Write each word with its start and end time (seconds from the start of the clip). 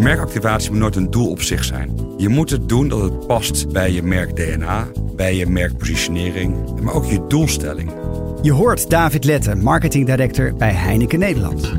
Merkactivatie 0.00 0.70
moet 0.70 0.80
nooit 0.80 0.96
een 0.96 1.10
doel 1.10 1.30
op 1.30 1.42
zich 1.42 1.64
zijn. 1.64 1.96
Je 2.16 2.28
moet 2.28 2.50
het 2.50 2.68
doen 2.68 2.88
dat 2.88 3.00
het 3.00 3.26
past 3.26 3.72
bij 3.72 3.92
je 3.92 4.02
merk 4.02 4.36
DNA, 4.36 4.88
bij 5.16 5.36
je 5.36 5.46
merkpositionering, 5.46 6.80
maar 6.80 6.94
ook 6.94 7.04
je 7.04 7.26
doelstelling. 7.28 7.92
Je 8.42 8.52
hoort 8.52 8.90
David 8.90 9.24
Lette, 9.24 9.54
marketing 9.54 10.06
director 10.06 10.54
bij 10.54 10.72
Heineken 10.72 11.18
Nederland. 11.18 11.72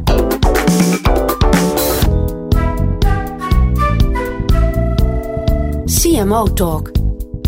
CMO 5.85 6.53
Talk. 6.53 6.91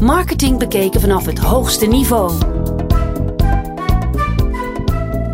Marketing 0.01 0.57
bekeken 0.59 1.01
vanaf 1.01 1.25
het 1.25 1.39
hoogste 1.39 1.85
niveau. 1.85 2.31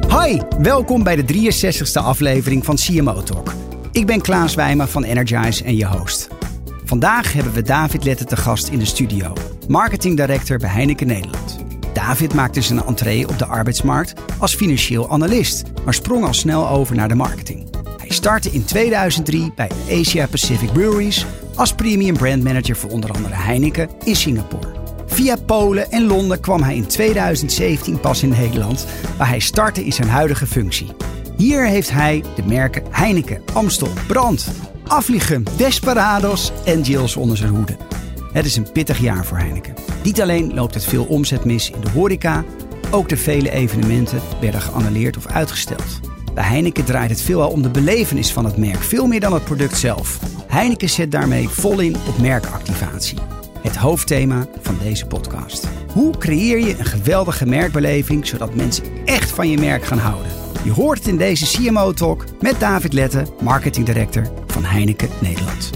Hi, 0.09 0.39
welkom 0.59 1.03
bij 1.03 1.15
de 1.15 1.23
63ste 1.23 2.03
aflevering 2.03 2.65
van 2.65 2.75
CMO 2.75 3.23
Talk. 3.23 3.53
Ik 3.99 4.05
ben 4.05 4.21
Klaas 4.21 4.55
Wijma 4.55 4.87
van 4.87 5.03
Energize 5.03 5.63
en 5.63 5.75
je 5.75 5.85
host. 5.85 6.27
Vandaag 6.85 7.33
hebben 7.33 7.53
we 7.53 7.61
David 7.61 8.03
Lette 8.03 8.25
te 8.25 8.37
gast 8.37 8.67
in 8.67 8.79
de 8.79 8.85
studio, 8.85 9.33
marketing 9.67 10.17
director 10.17 10.57
bij 10.57 10.69
Heineken 10.69 11.07
Nederland. 11.07 11.57
David 11.93 12.33
maakte 12.33 12.61
zijn 12.61 12.83
entree 12.83 13.27
op 13.27 13.37
de 13.37 13.45
arbeidsmarkt 13.45 14.13
als 14.37 14.55
financieel 14.55 15.09
analist, 15.11 15.63
maar 15.85 15.93
sprong 15.93 16.25
al 16.25 16.33
snel 16.33 16.69
over 16.69 16.95
naar 16.95 17.07
de 17.07 17.15
marketing. 17.15 17.69
Hij 17.97 18.09
startte 18.09 18.49
in 18.49 18.65
2003 18.65 19.51
bij 19.55 19.69
Asia 19.91 20.27
Pacific 20.27 20.73
Breweries 20.73 21.25
als 21.55 21.73
premium 21.73 22.17
brand 22.17 22.43
manager 22.43 22.75
voor 22.75 22.89
onder 22.89 23.11
andere 23.11 23.35
Heineken 23.35 23.89
in 24.03 24.15
Singapore. 24.15 24.73
Via 25.05 25.35
Polen 25.45 25.91
en 25.91 26.03
Londen 26.03 26.39
kwam 26.39 26.63
hij 26.63 26.75
in 26.75 26.87
2017 26.87 27.99
pas 27.99 28.23
in 28.23 28.29
Nederland, 28.29 28.85
waar 29.17 29.29
hij 29.29 29.39
startte 29.39 29.85
in 29.85 29.93
zijn 29.93 30.09
huidige 30.09 30.47
functie. 30.47 30.87
Hier 31.39 31.67
heeft 31.67 31.91
hij 31.91 32.23
de 32.35 32.43
merken 32.45 32.83
Heineken, 32.89 33.41
Amstel, 33.53 33.89
Brand, 34.07 34.47
Afliegem, 34.87 35.43
Desperados 35.57 36.51
en 36.65 36.81
Jills 36.81 37.15
onder 37.15 37.37
zijn 37.37 37.55
hoede. 37.55 37.77
Het 38.33 38.45
is 38.45 38.55
een 38.55 38.71
pittig 38.71 38.99
jaar 38.99 39.25
voor 39.25 39.37
Heineken. 39.37 39.73
Niet 40.03 40.21
alleen 40.21 40.53
loopt 40.53 40.73
het 40.73 40.83
veel 40.83 41.05
omzet 41.05 41.45
mis 41.45 41.71
in 41.71 41.81
de 41.81 41.89
horeca, 41.89 42.43
ook 42.91 43.09
de 43.09 43.17
vele 43.17 43.51
evenementen 43.51 44.21
werden 44.41 44.61
geannuleerd 44.61 45.17
of 45.17 45.27
uitgesteld. 45.27 45.99
Bij 46.33 46.43
Heineken 46.43 46.85
draait 46.85 47.09
het 47.09 47.21
veelal 47.21 47.49
om 47.49 47.61
de 47.61 47.69
belevenis 47.69 48.33
van 48.33 48.45
het 48.45 48.57
merk, 48.57 48.83
veel 48.83 49.07
meer 49.07 49.19
dan 49.19 49.33
het 49.33 49.43
product 49.43 49.77
zelf. 49.77 50.19
Heineken 50.47 50.89
zet 50.89 51.11
daarmee 51.11 51.49
vol 51.49 51.79
in 51.79 51.95
op 52.07 52.17
merkactivatie. 52.17 53.17
Het 53.61 53.75
hoofdthema 53.75 54.47
van 54.61 54.77
deze 54.83 55.05
podcast. 55.05 55.67
Hoe 55.93 56.17
creëer 56.17 56.59
je 56.59 56.79
een 56.79 56.85
geweldige 56.85 57.45
merkbeleving 57.45 58.27
zodat 58.27 58.55
mensen 58.55 58.83
echt 59.05 59.29
van 59.29 59.49
je 59.49 59.57
merk 59.57 59.83
gaan 59.83 59.97
houden? 59.97 60.38
Je 60.63 60.71
hoort 60.71 60.97
het 60.97 61.07
in 61.07 61.17
deze 61.17 61.45
CMO 61.45 61.93
Talk 61.93 62.25
met 62.39 62.59
David 62.59 62.93
Lette, 62.93 63.25
marketing 63.41 63.85
director 63.85 64.31
van 64.47 64.63
Heineken 64.63 65.09
Nederland. 65.21 65.69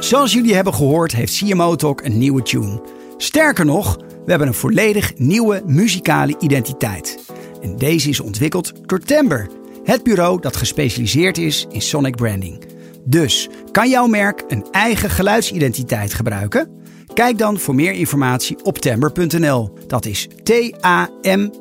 Zoals 0.00 0.32
jullie 0.32 0.54
hebben 0.54 0.74
gehoord 0.74 1.12
heeft 1.12 1.38
CMO 1.38 1.74
Talk 1.76 2.02
een 2.02 2.18
nieuwe 2.18 2.42
tune. 2.42 2.82
Sterker 3.16 3.64
nog, 3.64 3.96
we 3.96 4.30
hebben 4.30 4.48
een 4.48 4.54
volledig 4.54 5.12
nieuwe 5.16 5.62
muzikale 5.66 6.34
identiteit. 6.38 7.18
En 7.62 7.76
deze 7.76 8.08
is 8.08 8.20
ontwikkeld 8.20 8.72
door 8.88 8.98
Timber, 8.98 9.50
het 9.84 10.02
bureau 10.02 10.40
dat 10.40 10.56
gespecialiseerd 10.56 11.38
is 11.38 11.66
in 11.70 11.82
sonic 11.82 12.16
branding. 12.16 12.69
Dus 13.04 13.48
kan 13.72 13.90
jouw 13.90 14.06
merk 14.06 14.44
een 14.48 14.66
eigen 14.70 15.10
geluidsidentiteit 15.10 16.14
gebruiken? 16.14 16.78
Kijk 17.14 17.38
dan 17.38 17.58
voor 17.58 17.74
meer 17.74 17.92
informatie 17.92 18.64
op 18.64 18.78
tember.nl. 18.78 19.78
Dat 19.86 20.06
is 20.06 20.28
T-A-M-B-R.nl. 20.42 21.60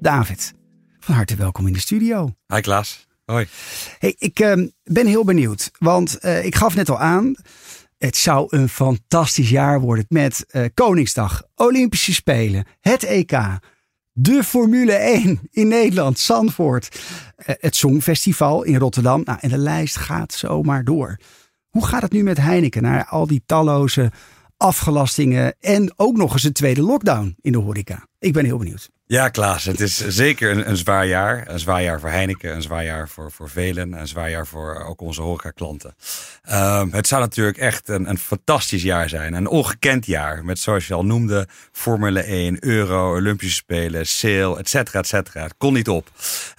David, 0.00 0.52
van 0.98 1.14
harte 1.14 1.36
welkom 1.36 1.66
in 1.66 1.72
de 1.72 1.80
studio. 1.80 2.30
Hi 2.46 2.60
Klaas. 2.60 3.06
Hoi. 3.24 3.46
Hey, 3.98 4.14
ik 4.18 4.40
uh, 4.40 4.66
ben 4.84 5.06
heel 5.06 5.24
benieuwd, 5.24 5.70
want 5.78 6.18
uh, 6.20 6.44
ik 6.44 6.54
gaf 6.54 6.74
net 6.74 6.90
al 6.90 6.98
aan. 6.98 7.34
Het 7.98 8.16
zou 8.16 8.46
een 8.48 8.68
fantastisch 8.68 9.50
jaar 9.50 9.80
worden 9.80 10.04
met 10.08 10.44
uh, 10.50 10.64
Koningsdag, 10.74 11.42
Olympische 11.54 12.14
Spelen, 12.14 12.66
het 12.80 13.04
EK, 13.04 13.32
de 14.12 14.44
Formule 14.44 14.92
1 14.92 15.40
in 15.50 15.68
Nederland, 15.68 16.18
Zandvoort, 16.18 17.00
het 17.36 17.76
Songfestival 17.76 18.62
in 18.62 18.76
Rotterdam. 18.76 19.22
Nou, 19.24 19.38
en 19.40 19.48
de 19.48 19.58
lijst 19.58 19.96
gaat 19.96 20.32
zomaar 20.32 20.84
door. 20.84 21.18
Hoe 21.68 21.86
gaat 21.86 22.02
het 22.02 22.12
nu 22.12 22.22
met 22.22 22.38
Heineken 22.38 22.82
na 22.82 23.06
al 23.06 23.26
die 23.26 23.42
talloze 23.46 24.12
afgelastingen 24.56 25.54
en 25.60 25.92
ook 25.96 26.16
nog 26.16 26.32
eens 26.32 26.44
een 26.44 26.52
tweede 26.52 26.82
lockdown 26.82 27.36
in 27.40 27.52
de 27.52 27.58
horeca? 27.58 28.06
Ik 28.18 28.32
ben 28.32 28.44
heel 28.44 28.58
benieuwd. 28.58 28.90
Ja, 29.12 29.28
Klaas, 29.28 29.64
het 29.64 29.80
is 29.80 29.96
zeker 30.06 30.50
een, 30.50 30.68
een, 30.68 30.76
zwaar 30.76 31.06
jaar. 31.06 31.48
Een 31.48 31.58
zwaar 31.58 31.82
jaar 31.82 32.00
voor 32.00 32.10
Heineken, 32.10 32.54
een 32.54 32.62
zwaar 32.62 32.84
jaar 32.84 33.08
voor, 33.08 33.32
voor 33.32 33.48
velen, 33.48 33.92
een 33.92 34.08
zwaar 34.08 34.30
jaar 34.30 34.46
voor 34.46 34.84
ook 34.84 35.00
onze 35.00 35.22
horeca-klanten. 35.22 35.94
Um, 36.52 36.92
het 36.92 37.06
zou 37.06 37.20
natuurlijk 37.20 37.58
echt 37.58 37.88
een, 37.88 38.08
een 38.08 38.18
fantastisch 38.18 38.82
jaar 38.82 39.08
zijn. 39.08 39.34
Een 39.34 39.46
ongekend 39.46 40.06
jaar 40.06 40.44
met, 40.44 40.58
zoals 40.58 40.86
je 40.86 40.94
al 40.94 41.04
noemde, 41.04 41.48
Formule 41.72 42.22
1, 42.22 42.56
Euro, 42.64 43.14
Olympische 43.16 43.54
Spelen, 43.54 44.06
Sale, 44.06 44.58
et 44.58 44.68
cetera, 44.68 44.98
et 44.98 45.06
cetera. 45.06 45.42
Het 45.42 45.54
kon 45.58 45.72
niet 45.72 45.88
op. 45.88 46.08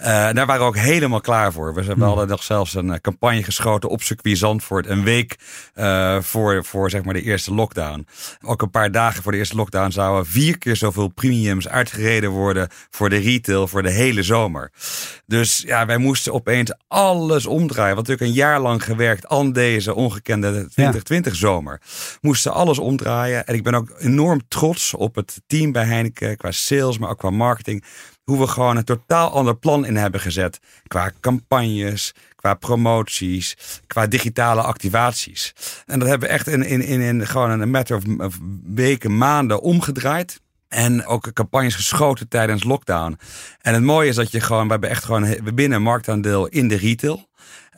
Uh, 0.04 0.10
daar 0.10 0.46
waren 0.46 0.62
we 0.62 0.68
ook 0.68 0.78
helemaal 0.78 1.22
klaar 1.22 1.52
voor. 1.52 1.74
We, 1.74 1.96
we 1.96 2.04
hadden 2.04 2.28
nog 2.28 2.44
zelfs 2.44 2.74
een 2.74 3.02
campagne 3.02 3.44
geschoten 3.44 3.90
op 3.90 4.02
circuit 4.02 4.38
Zandvoort, 4.38 4.88
een 4.88 5.04
week 5.04 5.36
uh, 5.76 6.22
voor, 6.22 6.66
voor 6.66 6.90
zeg 6.90 7.04
maar 7.04 7.14
de 7.14 7.22
eerste 7.22 7.54
lockdown. 7.54 8.08
Ook 8.42 8.62
een 8.62 8.70
paar 8.70 8.92
dagen 8.92 9.24
voor 9.24 9.32
de 9.32 9.38
eerste 9.38 9.56
lockdown 9.56 9.92
zouden 9.92 10.26
vier 10.26 10.58
keer 10.58 10.76
zoveel 10.76 11.08
premiums 11.08 11.68
uitgereden 11.68 12.30
worden 12.30 12.44
worden 12.44 12.70
voor 12.90 13.10
de 13.10 13.18
retail 13.18 13.68
voor 13.68 13.84
de 13.84 13.92
hele 13.92 14.24
zomer. 14.24 14.72
Dus 15.26 15.64
ja, 15.66 15.86
wij 15.86 15.98
moesten 15.98 16.34
opeens 16.34 16.74
alles 16.88 17.46
omdraaien. 17.46 17.96
Want 17.96 18.08
natuurlijk 18.08 18.36
een 18.36 18.44
jaar 18.44 18.60
lang 18.60 18.84
gewerkt 18.84 19.28
aan 19.28 19.52
deze 19.52 19.94
ongekende 19.94 20.52
2020 20.52 21.36
zomer. 21.36 21.82
Moesten 22.22 22.54
alles 22.54 22.80
omdraaien. 22.80 23.46
En 23.46 23.56
ik 23.56 23.64
ben 23.64 23.74
ook 23.74 23.94
enorm 23.98 24.42
trots 24.48 24.94
op 24.94 25.16
het 25.16 25.42
team 25.48 25.72
bij 25.72 25.86
Heineken 25.86 26.38
qua 26.38 26.52
sales, 26.52 26.98
maar 26.98 27.10
ook 27.10 27.18
qua 27.18 27.30
marketing. 27.30 27.84
Hoe 28.24 28.40
we 28.40 28.48
gewoon 28.48 28.78
een 28.78 28.84
totaal 28.84 29.32
ander 29.32 29.56
plan 29.56 29.86
in 29.86 29.96
hebben 29.96 30.20
gezet. 30.20 30.60
Qua 30.88 31.12
campagnes, 31.20 32.14
qua 32.36 32.54
promoties, 32.54 33.58
qua 33.88 34.08
digitale 34.08 34.62
activaties. 34.62 35.54
En 35.86 36.00
dat 36.00 36.08
hebben 36.08 36.28
we 36.28 36.34
echt 36.34 36.48
in, 36.48 36.64
in, 36.64 36.82
in, 36.82 37.02
in 37.02 37.28
gewoon 37.28 37.50
een 37.50 37.72
matter 37.72 38.02
of 38.18 38.38
weken, 38.64 39.18
maanden 39.18 39.62
omgedraaid. 39.62 40.42
En 40.68 41.06
ook 41.06 41.34
campagnes 41.34 41.76
geschoten 41.76 42.28
tijdens 42.28 42.64
lockdown. 42.64 43.18
En 43.62 43.74
het 43.74 43.84
mooie 43.84 44.10
is 44.10 44.16
dat 44.16 44.32
je 44.32 44.42
gewoon, 44.42 44.66
we 44.66 44.72
hebben 44.72 44.90
echt 44.90 45.04
gewoon, 45.04 45.38
binnen 45.54 45.82
marktaandeel 45.82 46.48
in 46.48 46.68
de 46.68 46.76
retail. 46.76 47.28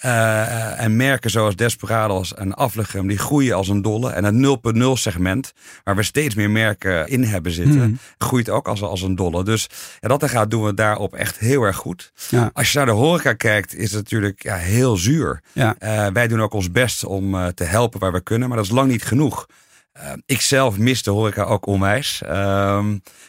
Uh, 0.05 0.81
en 0.81 0.95
merken 0.95 1.29
zoals 1.29 1.55
Desperados 1.55 2.33
en 2.33 2.53
Aflegem, 2.53 3.07
die 3.07 3.17
groeien 3.17 3.55
als 3.55 3.67
een 3.67 3.81
dolle. 3.81 4.11
En 4.11 4.23
het 4.23 4.75
0.0 4.75 4.83
segment, 4.91 5.53
waar 5.83 5.95
we 5.95 6.03
steeds 6.03 6.35
meer 6.35 6.49
merken 6.49 7.07
in 7.07 7.23
hebben 7.23 7.51
zitten, 7.51 7.81
hmm. 7.81 7.99
groeit 8.17 8.49
ook 8.49 8.67
als, 8.67 8.81
als 8.81 9.01
een 9.01 9.15
dolle. 9.15 9.43
Dus 9.43 9.69
ja, 9.99 10.07
dat 10.07 10.29
gaat 10.29 10.51
doen 10.51 10.63
we 10.63 10.73
daarop 10.73 11.13
echt 11.13 11.37
heel 11.37 11.63
erg 11.63 11.75
goed. 11.75 12.11
Ja. 12.29 12.49
Als 12.53 12.71
je 12.71 12.77
naar 12.77 12.87
de 12.87 12.91
horeca 12.91 13.33
kijkt, 13.33 13.75
is 13.75 13.91
het 13.91 14.03
natuurlijk 14.03 14.43
ja, 14.43 14.55
heel 14.55 14.97
zuur. 14.97 15.41
Ja. 15.51 15.75
Uh, 15.79 16.07
wij 16.07 16.27
doen 16.27 16.41
ook 16.41 16.53
ons 16.53 16.71
best 16.71 17.05
om 17.05 17.35
uh, 17.35 17.47
te 17.47 17.63
helpen 17.63 17.99
waar 17.99 18.11
we 18.11 18.21
kunnen, 18.21 18.47
maar 18.47 18.57
dat 18.57 18.65
is 18.65 18.71
lang 18.71 18.89
niet 18.89 19.03
genoeg. 19.03 19.47
Uh, 19.97 20.11
ik 20.25 20.41
zelf 20.41 20.77
mis 20.77 21.03
de 21.03 21.11
horeca 21.11 21.43
ook 21.43 21.65
onwijs. 21.65 22.21
Uh, 22.25 22.85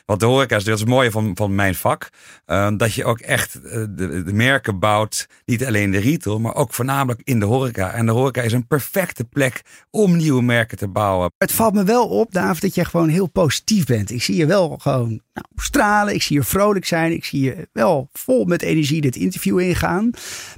want 0.07 0.21
de 0.21 0.27
horeca 0.27 0.57
is, 0.57 0.65
dat 0.65 0.75
is 0.75 0.81
het 0.81 0.89
mooie 0.89 1.11
van, 1.11 1.31
van 1.35 1.55
mijn 1.55 1.75
vak. 1.75 2.09
Uh, 2.47 2.69
dat 2.77 2.95
je 2.95 3.05
ook 3.05 3.19
echt 3.19 3.61
uh, 3.65 3.85
de, 3.89 4.23
merken 4.33 4.79
bouwt. 4.79 5.27
Niet 5.45 5.65
alleen 5.65 5.91
de 5.91 5.99
retail, 5.99 6.41
maar 6.41 6.55
ook 6.55 6.73
voornamelijk 6.73 7.21
in 7.25 7.41
de 7.41 7.47
horeca. 7.47 7.93
En 7.93 8.07
de 8.07 8.13
horeca 8.13 8.43
is 8.43 8.53
een 8.53 8.67
perfecte 8.67 9.25
plek 9.25 9.63
om 9.91 10.17
nieuwe 10.17 10.43
merken 10.43 10.79
te 10.79 10.89
bouwen. 10.89 11.33
Het 11.39 11.53
valt 11.53 11.75
me 11.75 11.85
wel 11.85 12.09
op, 12.09 12.33
David, 12.33 12.63
dat 12.63 12.75
je 12.75 12.85
gewoon 12.85 13.09
heel 13.09 13.27
positief 13.27 13.87
bent. 13.87 14.11
Ik 14.11 14.23
zie 14.23 14.37
je 14.37 14.47
wel 14.47 14.77
gewoon 14.81 15.09
nou, 15.09 15.47
stralen. 15.57 16.15
Ik 16.15 16.23
zie 16.23 16.37
je 16.37 16.43
vrolijk 16.43 16.87
zijn. 16.87 17.13
Ik 17.13 17.25
zie 17.25 17.41
je 17.41 17.69
wel 17.73 18.09
vol 18.13 18.45
met 18.45 18.63
energie 18.63 19.01
dit 19.01 19.17
interview 19.17 19.61
ingaan. 19.61 20.11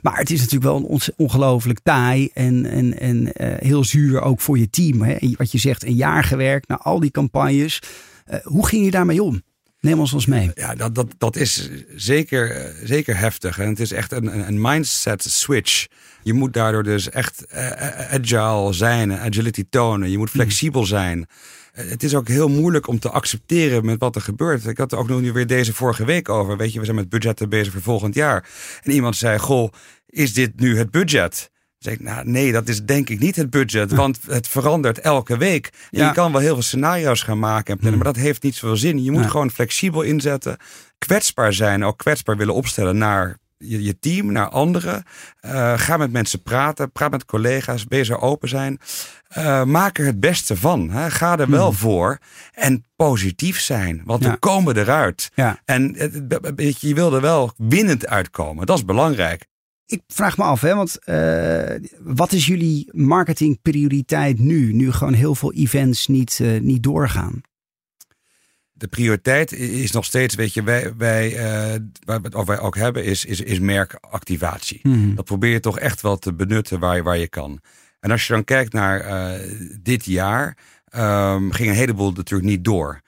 Maar 0.03 0.17
het 0.17 0.31
is 0.31 0.39
natuurlijk 0.41 0.65
wel 0.65 1.01
ongelooflijk 1.17 1.81
taai 1.83 2.31
en, 2.35 2.67
en, 2.67 2.99
en 2.99 3.17
uh, 3.23 3.55
heel 3.59 3.85
zuur 3.85 4.21
ook 4.21 4.41
voor 4.41 4.59
je 4.59 4.71
team. 4.71 5.03
Hè? 5.03 5.17
Wat 5.37 5.53
je 5.53 5.59
zegt, 5.59 5.85
jaar 5.99 6.25
gewerkt 6.25 6.69
naar 6.69 6.79
al 6.79 7.01
die 7.01 7.11
campagnes. 7.11 7.83
Uh, 8.31 8.39
hoe 8.43 8.67
ging 8.67 8.85
je 8.85 8.91
daarmee 8.91 9.23
om? 9.23 9.43
Neem 9.81 9.99
ons 9.99 10.13
ons 10.13 10.27
mee. 10.27 10.51
Ja, 10.55 10.75
dat, 10.75 10.95
dat, 10.95 11.15
dat 11.19 11.37
is 11.37 11.71
zeker, 11.97 12.73
zeker 12.85 13.19
heftig. 13.19 13.59
En 13.59 13.69
het 13.69 13.81
is 13.81 13.93
echt 13.93 14.13
een, 14.13 14.49
een 14.49 14.61
mindset 14.61 15.23
switch. 15.23 15.87
Je 16.23 16.33
moet 16.33 16.53
daardoor 16.53 16.83
dus 16.83 17.11
echt 17.11 17.47
uh, 17.53 17.71
agile 18.11 18.73
zijn, 18.73 19.13
agility 19.13 19.65
tonen. 19.71 20.11
Je 20.11 20.19
moet 20.19 20.31
flexibel 20.31 20.85
zijn. 20.85 21.27
Het 21.73 22.03
is 22.03 22.15
ook 22.15 22.29
heel 22.29 22.49
moeilijk 22.49 22.87
om 22.87 22.99
te 22.99 23.11
accepteren 23.11 23.85
met 23.85 23.99
wat 23.99 24.15
er 24.15 24.21
gebeurt. 24.21 24.67
Ik 24.67 24.79
had 24.79 24.93
er 24.93 24.99
ook 24.99 25.09
nog 25.09 25.21
nu 25.21 25.33
weer 25.33 25.47
deze 25.47 25.75
vorige 25.75 26.05
week 26.05 26.29
over. 26.29 26.57
Weet 26.57 26.73
je, 26.73 26.79
we 26.79 26.85
zijn 26.85 26.97
met 26.97 27.09
budgetten 27.09 27.49
bezig 27.49 27.73
voor 27.73 27.83
volgend 27.83 28.15
jaar. 28.15 28.49
En 28.83 28.91
iemand 28.91 29.17
zei: 29.17 29.39
Goh, 29.39 29.73
is 30.07 30.35
dit 30.35 30.61
nu 30.61 30.79
het 30.79 30.91
budget? 30.91 31.51
Zeg 31.79 31.95
ik, 31.95 32.01
nou 32.01 32.29
nee, 32.29 32.53
dat 32.53 32.69
is 32.69 32.85
denk 32.85 33.09
ik 33.09 33.19
niet 33.19 33.37
het 33.37 33.51
budget, 33.51 33.93
want 33.93 34.19
het 34.27 34.49
verandert 34.49 34.99
elke 34.99 35.37
week. 35.37 35.73
Ja. 35.91 36.07
Je 36.07 36.13
kan 36.13 36.33
wel 36.33 36.41
heel 36.41 36.55
veel 36.55 36.63
scenario's 36.63 37.23
gaan 37.23 37.39
maken 37.39 37.73
en 37.73 37.79
plannen, 37.79 38.01
hmm. 38.01 38.03
maar 38.03 38.13
dat 38.13 38.23
heeft 38.23 38.43
niet 38.43 38.55
zoveel 38.55 38.77
zin. 38.77 39.03
Je 39.03 39.11
moet 39.11 39.27
gewoon 39.27 39.51
flexibel 39.51 40.03
inzetten 40.03 40.57
kwetsbaar 40.99 41.53
zijn, 41.53 41.85
ook 41.85 41.99
kwetsbaar 41.99 42.37
willen 42.37 42.55
opstellen 42.55 42.99
naar 42.99 43.39
je, 43.59 43.83
je 43.83 43.99
team, 43.99 44.33
naar 44.33 44.49
anderen. 44.49 45.05
Uh, 45.47 45.79
ga 45.79 45.97
met 45.97 46.13
mensen 46.13 46.43
praten, 46.43 46.93
praat 46.93 47.11
met 47.11 47.25
collega's, 47.25 47.85
wees 47.89 48.09
er 48.09 48.21
open 48.21 48.49
zijn. 48.49 48.81
Uh, 49.39 49.65
maak 49.65 49.99
er 49.99 50.07
het 50.07 50.21
beste 50.21 50.57
van. 50.57 50.91
Hè. 50.91 51.11
Ga 51.11 51.39
er 51.39 51.51
wel 51.51 51.73
voor 51.73 52.19
en 52.53 52.85
positief 52.97 53.61
zijn, 53.61 54.03
want 54.05 54.25
we 54.25 54.37
komen 54.37 54.77
eruit. 54.77 55.31
Ja. 55.35 55.61
En 55.65 55.95
je 56.79 56.95
wil 56.95 57.15
er 57.15 57.21
wel 57.21 57.53
winnend 57.57 58.07
uitkomen, 58.07 58.67
dat 58.67 58.79
is 58.79 58.85
belangrijk. 58.85 59.47
Ik 59.91 60.03
vraag 60.07 60.37
me 60.37 60.45
af, 60.45 60.61
hè, 60.61 60.75
want 60.75 60.99
uh, 61.05 61.91
wat 61.99 62.33
is 62.33 62.47
jullie 62.47 62.89
marketingprioriteit 62.93 64.39
nu? 64.39 64.73
Nu 64.73 64.93
gewoon 64.93 65.13
heel 65.13 65.35
veel 65.35 65.53
events 65.53 66.07
niet, 66.07 66.39
uh, 66.43 66.61
niet 66.61 66.83
doorgaan 66.83 67.41
de 68.79 68.89
prioriteit 68.89 69.53
is 69.53 69.91
nog 69.91 70.05
steeds, 70.05 70.35
weet 70.35 70.55
je, 70.55 70.63
wij, 70.63 70.95
wij, 70.97 71.33
uh, 72.05 72.19
wat 72.31 72.47
wij 72.47 72.59
ook 72.59 72.77
hebben, 72.77 73.05
is, 73.05 73.25
is, 73.25 73.41
is 73.41 73.59
merkactivatie. 73.59 74.81
Mhm. 74.83 75.15
Dat 75.15 75.25
probeer 75.25 75.51
je 75.51 75.61
toch 75.61 75.79
echt 75.79 76.01
wel 76.01 76.19
te 76.19 76.35
benutten 76.35 76.79
waar 76.79 76.97
je, 76.97 77.03
waar 77.03 77.19
je 77.19 77.29
kan. 77.29 77.61
En 78.01 78.11
als 78.11 78.27
je 78.27 78.33
dan 78.33 78.45
kijkt 78.45 78.73
naar 78.73 79.41
dit 79.83 80.05
jaar, 80.05 80.57
um, 80.97 81.53
ging 81.53 81.69
een 81.69 81.75
heleboel 81.75 82.13
natuurlijk 82.13 82.49
niet 82.49 82.65
door. 82.65 83.01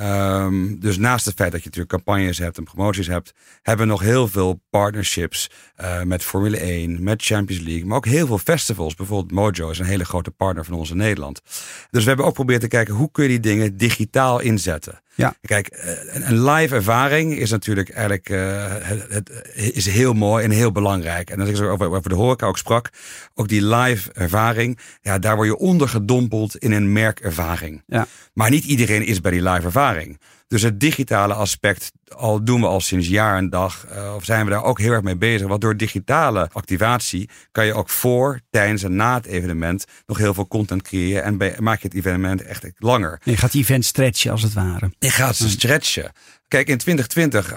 Um, 0.00 0.80
dus 0.80 0.98
naast 0.98 1.24
het 1.24 1.34
feit 1.34 1.52
dat 1.52 1.60
je 1.60 1.66
natuurlijk 1.66 1.94
campagnes 1.94 2.38
hebt 2.38 2.58
en 2.58 2.64
promoties 2.64 3.06
hebt, 3.06 3.34
hebben 3.62 3.86
we 3.86 3.92
nog 3.92 4.00
heel 4.00 4.28
veel 4.28 4.62
partnerships 4.70 5.50
uh, 5.80 6.02
met 6.02 6.22
Formule 6.22 6.56
1, 6.56 7.02
met 7.02 7.22
Champions 7.22 7.62
League, 7.62 7.86
maar 7.86 7.96
ook 7.96 8.06
heel 8.06 8.26
veel 8.26 8.38
festivals. 8.38 8.94
Bijvoorbeeld 8.94 9.32
Mojo 9.32 9.70
is 9.70 9.78
een 9.78 9.84
hele 9.84 10.04
grote 10.04 10.30
partner 10.30 10.64
van 10.64 10.74
ons 10.74 10.90
in 10.90 10.96
Nederland. 10.96 11.40
Dus 11.90 12.02
we 12.02 12.08
hebben 12.08 12.24
ook 12.24 12.30
geprobeerd 12.30 12.60
te 12.60 12.68
kijken 12.68 12.94
hoe 12.94 13.10
kun 13.10 13.22
je 13.22 13.28
die 13.28 13.40
dingen 13.40 13.76
digitaal 13.76 14.40
inzetten. 14.40 15.00
Ja. 15.18 15.34
Kijk, 15.40 15.68
een 16.10 16.44
live 16.44 16.74
ervaring 16.74 17.36
is 17.36 17.50
natuurlijk 17.50 17.90
eigenlijk 17.90 18.28
uh, 18.28 18.64
het, 19.08 19.30
is 19.52 19.86
heel 19.86 20.12
mooi 20.12 20.44
en 20.44 20.50
heel 20.50 20.72
belangrijk. 20.72 21.30
En 21.30 21.40
als 21.40 21.48
ik 21.48 21.56
zo 21.56 21.68
over, 21.68 21.90
over 21.90 22.08
de 22.08 22.16
horeca 22.16 22.46
ook 22.46 22.58
sprak, 22.58 22.90
ook 23.34 23.48
die 23.48 23.66
live 23.66 24.12
ervaring, 24.12 24.78
ja, 25.00 25.18
daar 25.18 25.36
word 25.36 25.48
je 25.48 25.56
ondergedompeld 25.56 26.56
in 26.56 26.72
een 26.72 26.92
merkervaring. 26.92 27.82
Ja. 27.86 28.06
Maar 28.32 28.50
niet 28.50 28.64
iedereen 28.64 29.06
is 29.06 29.20
bij 29.20 29.30
die 29.30 29.42
live 29.42 29.64
ervaring. 29.64 30.20
Dus 30.48 30.62
het 30.62 30.80
digitale 30.80 31.34
aspect, 31.34 31.92
al 32.08 32.44
doen 32.44 32.60
we 32.60 32.66
al 32.66 32.80
sinds 32.80 33.08
jaar 33.08 33.36
en 33.36 33.50
dag, 33.50 33.86
uh, 33.92 34.14
of 34.16 34.24
zijn 34.24 34.44
we 34.44 34.50
daar 34.50 34.64
ook 34.64 34.78
heel 34.78 34.92
erg 34.92 35.02
mee 35.02 35.16
bezig. 35.16 35.46
Want 35.46 35.60
door 35.60 35.76
digitale 35.76 36.48
activatie 36.52 37.28
kan 37.52 37.66
je 37.66 37.74
ook 37.74 37.88
voor, 37.88 38.40
tijdens 38.50 38.82
en 38.82 38.96
na 38.96 39.14
het 39.14 39.26
evenement 39.26 39.84
nog 40.06 40.18
heel 40.18 40.34
veel 40.34 40.48
content 40.48 40.82
creëren. 40.82 41.22
En 41.22 41.36
bij, 41.36 41.54
maak 41.58 41.80
je 41.80 41.88
het 41.88 41.96
evenement 41.96 42.42
echt 42.42 42.66
langer. 42.78 43.20
Je 43.24 43.36
gaat 43.36 43.52
die 43.52 43.62
event 43.62 43.84
stretchen 43.84 44.30
als 44.30 44.42
het 44.42 44.52
ware. 44.52 44.92
Je 44.98 45.10
gaat 45.10 45.36
ze 45.36 45.48
stretchen. 45.48 46.12
Kijk, 46.48 46.68
in 46.68 46.78
2020 46.78 47.54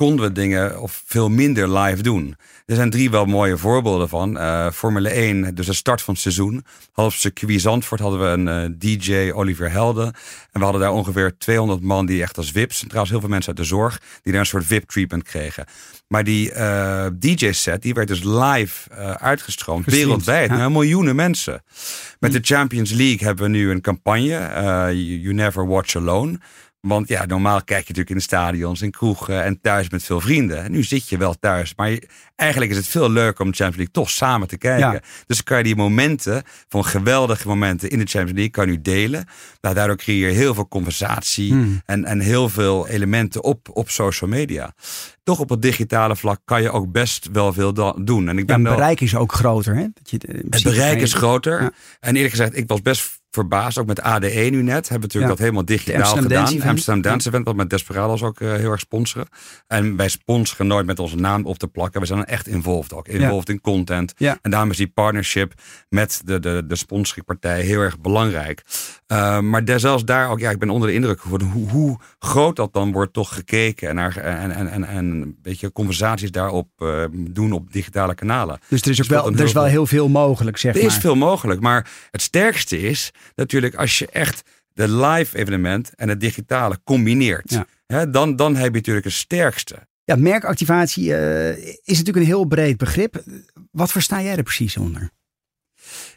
konden 0.00 0.26
we 0.26 0.32
dingen 0.32 0.80
of 0.80 1.02
veel 1.06 1.28
minder 1.28 1.78
live 1.78 2.02
doen. 2.02 2.36
Er 2.66 2.74
zijn 2.74 2.90
drie 2.90 3.10
wel 3.10 3.24
mooie 3.24 3.56
voorbeelden 3.56 4.08
van. 4.08 4.36
Uh, 4.36 4.70
Formule 4.70 5.08
1, 5.08 5.54
dus 5.54 5.66
de 5.66 5.72
start 5.72 6.02
van 6.02 6.14
het 6.14 6.22
seizoen. 6.22 6.64
Half 6.92 7.14
circuit 7.14 7.60
Zandvoort 7.60 8.00
hadden 8.00 8.20
we 8.20 8.26
een 8.26 8.72
uh, 8.72 8.76
DJ, 8.78 9.30
Oliver 9.34 9.70
Helden. 9.70 10.06
En 10.06 10.12
we 10.52 10.62
hadden 10.62 10.80
daar 10.80 10.92
ongeveer 10.92 11.38
200 11.38 11.80
man 11.80 12.06
die 12.06 12.22
echt 12.22 12.36
als 12.36 12.50
VIPs, 12.50 12.80
en 12.80 12.86
trouwens 12.86 13.10
heel 13.10 13.20
veel 13.20 13.30
mensen 13.30 13.48
uit 13.48 13.60
de 13.60 13.74
zorg, 13.74 14.00
die 14.22 14.32
daar 14.32 14.40
een 14.40 14.46
soort 14.46 14.64
VIP-treatment 14.66 15.22
kregen. 15.22 15.64
Maar 16.06 16.24
die 16.24 16.52
uh, 16.54 17.06
DJ-set, 17.18 17.82
die 17.82 17.94
werd 17.94 18.08
dus 18.08 18.22
live 18.22 18.90
uitgestroomd, 19.18 19.86
wereldwijd, 19.86 20.50
ja. 20.50 20.56
naar 20.56 20.72
miljoenen 20.72 21.16
mensen. 21.16 21.62
Met 22.18 22.32
de 22.32 22.40
Champions 22.42 22.90
League 22.90 23.26
hebben 23.26 23.44
we 23.44 23.50
nu 23.50 23.70
een 23.70 23.80
campagne, 23.80 24.38
you 24.94 25.32
Never 25.32 25.66
Watch 25.66 25.96
Alone. 25.96 26.38
Want 26.80 27.08
ja, 27.08 27.26
normaal 27.26 27.64
kijk 27.64 27.68
je 27.68 27.88
natuurlijk 27.88 28.10
in 28.10 28.16
de 28.16 28.22
stadions, 28.22 28.82
in 28.82 28.90
kroegen 28.90 29.44
en 29.44 29.60
thuis 29.60 29.90
met 29.90 30.02
veel 30.02 30.20
vrienden. 30.20 30.62
En 30.64 30.72
nu 30.72 30.82
zit 30.82 31.08
je 31.08 31.16
wel 31.16 31.34
thuis, 31.34 31.72
maar 31.76 31.90
je, 31.90 32.08
eigenlijk 32.36 32.70
is 32.70 32.76
het 32.76 32.88
veel 32.88 33.10
leuker 33.10 33.44
om 33.44 33.50
de 33.50 33.56
Champions 33.56 33.76
League 33.76 33.92
toch 33.92 34.10
samen 34.10 34.48
te 34.48 34.58
kijken. 34.58 34.92
Ja. 34.92 35.00
Dus 35.26 35.42
kan 35.42 35.58
je 35.58 35.64
die 35.64 35.76
momenten, 35.76 36.42
van 36.68 36.84
geweldige 36.84 37.48
momenten 37.48 37.90
in 37.90 37.98
de 37.98 38.06
Champions 38.06 38.32
League, 38.32 38.50
kan 38.50 38.66
je 38.66 38.70
nu 38.70 38.80
delen. 38.80 39.24
Nou, 39.60 39.74
daardoor 39.74 39.96
creëer 39.96 40.28
je 40.28 40.34
heel 40.34 40.54
veel 40.54 40.68
conversatie 40.68 41.52
Hmm. 41.52 41.80
en, 41.86 42.04
en 42.04 42.20
heel 42.20 42.48
veel 42.48 42.88
elementen 42.88 43.42
op, 43.44 43.68
op 43.72 43.90
social 43.90 44.30
media. 44.30 44.74
Toch 45.22 45.38
op 45.38 45.48
het 45.48 45.62
digitale 45.62 46.16
vlak 46.16 46.40
kan 46.44 46.62
je 46.62 46.70
ook 46.70 46.92
best 46.92 47.28
wel 47.32 47.52
veel 47.52 47.72
doen. 48.04 48.28
En 48.28 48.38
ik 48.38 48.38
Ja, 48.38 48.44
ben 48.44 48.54
het 48.54 48.64
wel, 48.64 48.74
bereik 48.74 49.00
is 49.00 49.14
ook 49.16 49.32
groter. 49.32 49.74
Hè? 49.74 49.86
Dat 49.92 50.10
je, 50.10 50.16
het 50.16 50.48
principe 50.48 50.70
bereik 50.74 51.00
is 51.00 51.12
groter. 51.14 51.62
Ja. 51.62 51.72
En 52.00 52.14
eerlijk 52.14 52.30
gezegd, 52.30 52.56
ik 52.56 52.68
was 52.68 52.82
best 52.82 53.19
verbaasd. 53.30 53.78
Ook 53.78 53.86
met 53.86 54.00
ADE 54.00 54.28
nu 54.28 54.62
net. 54.62 54.88
Hebben 54.88 55.08
we 55.08 55.16
natuurlijk 55.16 55.22
Ja. 55.22 55.28
dat 55.28 55.38
helemaal 55.38 55.64
digitaal 55.64 55.96
Amsterdam 55.96 56.22
gedaan. 56.22 56.38
Dance 56.38 56.56
Event. 56.56 56.70
Amsterdam 56.70 57.02
Dance 57.02 57.28
Event. 57.28 57.44
Wat 57.44 57.56
met 57.56 57.70
Desperados 57.70 58.22
ook 58.22 58.40
uh, 58.40 58.54
heel 58.54 58.70
erg 58.70 58.80
sponsoren. 58.80 59.28
En 59.66 59.96
wij 59.96 60.08
sponsoren 60.08 60.66
nooit 60.66 60.86
met 60.86 60.98
onze 60.98 61.16
naam 61.16 61.44
op 61.46 61.58
te 61.58 61.66
plakken. 61.66 62.00
We 62.00 62.06
zijn 62.06 62.24
echt 62.24 62.46
involved 62.46 62.92
ook. 62.92 63.08
Involved 63.08 63.48
in 63.48 63.60
content. 63.60 64.14
Ja. 64.16 64.38
En 64.42 64.50
daarom 64.50 64.70
is 64.70 64.76
die 64.76 64.88
partnership 64.88 65.52
met 65.88 66.22
de, 66.24 66.40
de, 66.40 66.64
de 66.66 66.76
sponsoringpartij 66.76 67.60
heel 67.60 67.80
erg 67.80 68.00
belangrijk. 68.00 68.62
Uh, 69.12 69.40
maar 69.40 69.64
daar, 69.64 69.80
zelfs 69.80 70.04
daar 70.04 70.30
ook, 70.30 70.40
ja, 70.40 70.50
ik 70.50 70.58
ben 70.58 70.70
onder 70.70 70.88
de 70.88 70.94
indruk 70.94 71.20
geworden 71.20 71.48
hoe, 71.48 71.68
hoe 71.70 71.98
groot 72.18 72.56
dat 72.56 72.72
dan 72.72 72.92
wordt 72.92 73.12
toch 73.12 73.34
gekeken. 73.34 73.88
En, 73.88 73.94
naar, 73.94 74.16
en, 74.16 74.50
en, 74.50 74.84
en, 74.84 75.36
een 75.42 75.72
conversaties 75.72 76.30
daarop 76.30 76.68
uh, 76.78 77.04
doen 77.12 77.52
op 77.52 77.72
digitale 77.72 78.14
kanalen. 78.14 78.58
Dus 78.68 78.82
er 78.82 78.90
is, 78.90 78.92
ook 78.92 78.96
Dus 78.96 79.16
wel, 79.16 79.26
een 79.26 79.38
er 79.38 79.44
is 79.44 79.52
heel 79.52 79.60
wel 79.60 79.70
heel 79.70 79.86
veel 79.86 80.08
mogelijk, 80.08 80.56
zeg 80.56 80.74
er 80.74 80.80
maar. 80.80 80.90
is 80.90 80.96
veel 80.96 81.14
mogelijk, 81.14 81.60
maar 81.60 81.90
het 82.10 82.22
sterkste 82.22 82.80
is 82.80 83.12
natuurlijk 83.34 83.74
als 83.74 83.98
je 83.98 84.06
echt 84.06 84.42
de 84.72 84.88
live 84.88 85.38
evenement 85.38 85.94
en 85.94 86.08
het 86.08 86.20
digitale 86.20 86.80
combineert. 86.84 87.50
Ja. 87.50 87.66
Hè, 87.86 88.10
dan, 88.10 88.36
dan 88.36 88.56
heb 88.56 88.66
je 88.66 88.78
natuurlijk 88.78 89.04
het 89.04 89.14
sterkste. 89.14 89.88
Ja, 90.04 90.16
merkactivatie 90.16 91.04
uh, 91.04 91.56
is 91.66 91.78
natuurlijk 91.84 92.16
een 92.16 92.24
heel 92.24 92.44
breed 92.44 92.76
begrip. 92.76 93.22
Wat 93.70 93.92
versta 93.92 94.22
jij 94.22 94.36
er 94.36 94.42
precies 94.42 94.76
onder? 94.76 95.10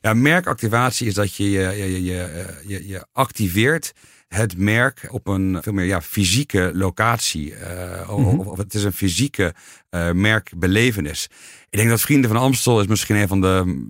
Ja, 0.01 0.13
merkactivatie 0.13 1.07
is 1.07 1.13
dat 1.13 1.35
je 1.35 1.51
je, 1.51 1.59
je, 1.59 2.03
je, 2.03 2.45
je, 2.67 2.87
je 2.87 3.05
activeert 3.11 3.93
het 4.27 4.57
merk 4.57 5.07
op 5.09 5.27
een 5.27 5.57
veel 5.61 5.73
meer 5.73 5.85
ja, 5.85 6.01
fysieke 6.01 6.71
locatie. 6.73 7.51
Uh, 7.51 8.09
mm 8.09 8.15
-hmm. 8.15 8.39
of, 8.39 8.45
of, 8.45 8.57
het 8.57 8.73
is 8.73 8.83
een 8.83 8.93
fysieke 8.93 9.53
uh, 9.89 10.11
merkbelevenis. 10.11 11.29
Ik 11.69 11.77
denk 11.77 11.89
dat 11.89 12.01
Vrienden 12.01 12.29
van 12.29 12.39
Amstel 12.39 12.81
is 12.81 12.87
misschien 12.87 13.15
een 13.15 13.27
van 13.27 13.41
de 13.41 13.85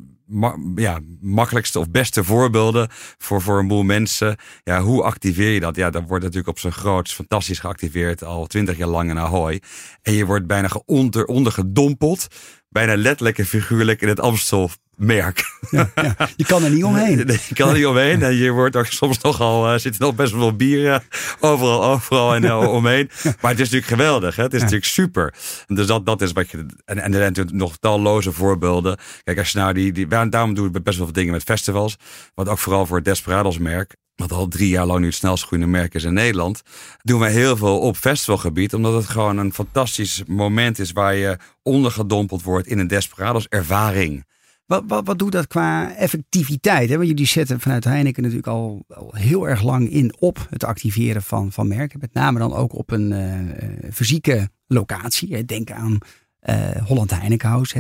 ja, 0.75 0.99
makkelijkste 1.21 1.79
of 1.79 1.89
beste 1.89 2.23
voorbeelden 2.23 2.87
voor, 3.17 3.41
voor 3.41 3.59
een 3.59 3.67
boel 3.67 3.83
mensen. 3.83 4.35
Ja, 4.63 4.81
hoe 4.81 5.03
activeer 5.03 5.49
je 5.49 5.59
dat? 5.59 5.75
Ja, 5.75 5.89
dat 5.89 6.03
wordt 6.07 6.23
natuurlijk 6.23 6.49
op 6.49 6.59
zijn 6.59 6.73
groots 6.73 7.13
fantastisch 7.13 7.59
geactiveerd 7.59 8.23
al 8.23 8.47
twintig 8.47 8.77
jaar 8.77 8.87
lang 8.87 9.09
in 9.09 9.19
Ahoy. 9.19 9.61
En 10.01 10.13
je 10.13 10.25
wordt 10.25 10.47
bijna 10.47 10.69
onder, 10.85 11.25
ondergedompeld, 11.25 12.27
bijna 12.69 12.95
letterlijk 12.95 13.37
en 13.37 13.45
figuurlijk 13.45 14.01
in 14.01 14.07
het 14.07 14.19
Amstel 14.19 14.69
merk. 14.95 15.51
Ja, 15.69 15.91
ja. 15.95 16.29
Je 16.35 16.45
kan 16.45 16.63
er 16.63 16.69
niet 16.69 16.83
omheen. 16.83 17.25
Nee, 17.25 17.39
je 17.47 17.55
kan 17.55 17.67
er 17.67 17.75
niet 17.75 17.85
omheen. 17.85 18.23
En 18.23 18.35
je 18.35 18.51
wordt 18.51 18.75
ook 18.75 18.85
soms 18.85 19.19
nogal, 19.21 19.73
uh, 19.73 19.79
zit 19.79 19.93
er 19.93 20.01
nog 20.01 20.15
best 20.15 20.31
wel 20.31 20.41
veel 20.41 20.55
bier 20.55 20.83
uh, 20.85 20.97
overal, 21.39 21.83
overal 21.83 22.35
en 22.35 22.43
uh, 22.43 22.73
omheen. 22.73 23.09
Maar 23.23 23.51
het 23.51 23.59
is 23.59 23.69
natuurlijk 23.69 23.85
geweldig. 23.85 24.35
Hè? 24.35 24.43
Het 24.43 24.53
is 24.53 24.59
ja. 24.59 24.63
natuurlijk 24.63 24.91
super. 24.91 25.33
Dus 25.67 25.87
dat, 25.87 26.05
dat 26.05 26.21
is 26.21 26.31
wat 26.31 26.49
je. 26.49 26.57
En, 26.85 26.97
en 26.97 27.11
er 27.11 27.17
zijn 27.17 27.27
natuurlijk 27.27 27.55
nog 27.55 27.77
talloze 27.77 28.31
voorbeelden. 28.31 28.97
Kijk, 29.23 29.37
als 29.37 29.51
je 29.51 29.57
nou 29.57 29.73
die. 29.73 29.91
die 29.91 30.07
daarom 30.07 30.53
doen 30.53 30.71
we 30.71 30.81
best 30.81 30.97
wel 30.97 31.05
veel 31.05 31.15
dingen 31.15 31.33
met 31.33 31.43
festivals. 31.43 31.95
Wat 32.35 32.49
ook 32.49 32.59
vooral 32.59 32.85
voor 32.85 32.95
het 32.95 33.05
Desperados 33.05 33.57
merk. 33.57 33.95
Wat 34.15 34.31
al 34.31 34.47
drie 34.47 34.69
jaar 34.69 34.85
lang 34.85 34.99
nu 34.99 35.05
het 35.05 35.15
snelst 35.15 35.45
groeiende 35.45 35.71
merk 35.71 35.93
is 35.93 36.03
in 36.03 36.13
Nederland. 36.13 36.61
Doen 37.01 37.19
we 37.19 37.29
heel 37.29 37.57
veel 37.57 37.79
op 37.79 37.97
festivalgebied. 37.97 38.73
Omdat 38.73 38.93
het 38.93 39.09
gewoon 39.09 39.37
een 39.37 39.53
fantastisch 39.53 40.23
moment 40.27 40.79
is 40.79 40.91
waar 40.91 41.15
je 41.15 41.37
ondergedompeld 41.63 42.43
wordt 42.43 42.67
in 42.67 42.79
een 42.79 42.87
Desperados 42.87 43.47
ervaring. 43.47 44.25
Wat, 44.65 44.83
wat, 44.87 45.05
wat 45.05 45.19
doet 45.19 45.31
dat 45.31 45.47
qua 45.47 45.95
effectiviteit? 45.95 46.89
Hè? 46.89 46.95
Want 46.95 47.07
jullie 47.07 47.25
zetten 47.25 47.59
vanuit 47.59 47.83
Heineken 47.83 48.21
natuurlijk 48.21 48.47
al, 48.47 48.85
al, 48.87 49.13
heel 49.15 49.47
erg 49.47 49.63
lang 49.63 49.89
in 49.89 50.13
op 50.19 50.47
het 50.49 50.63
activeren 50.63 51.21
van, 51.21 51.51
van 51.51 51.67
merken. 51.67 51.99
Met 51.99 52.13
name 52.13 52.39
dan 52.39 52.53
ook 52.53 52.73
op 52.73 52.91
een 52.91 53.11
uh, 53.11 53.91
fysieke 53.91 54.49
locatie. 54.67 55.45
Denk 55.45 55.71
aan 55.71 55.97
uh, 56.41 56.69
Holland 56.85 57.11
Heinekenhuis 57.11 57.73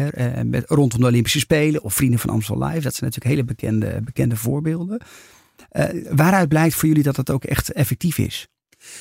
met, 0.43 0.63
rondom 0.69 0.99
de 0.99 1.07
Olympische 1.07 1.39
Spelen 1.39 1.83
of 1.83 1.93
Vrienden 1.93 2.19
van 2.19 2.29
Amstel 2.29 2.63
Live. 2.63 2.81
Dat 2.81 2.95
zijn 2.95 3.11
natuurlijk 3.11 3.35
hele 3.35 3.43
bekende, 3.43 4.01
bekende 4.01 4.35
voorbeelden. 4.35 5.01
Waaruit 6.09 6.49
blijkt 6.49 6.75
voor 6.75 6.87
jullie 6.87 7.03
dat 7.03 7.15
het 7.17 7.29
ook 7.29 7.43
echt 7.43 7.71
effectief 7.71 8.17
is? 8.17 8.47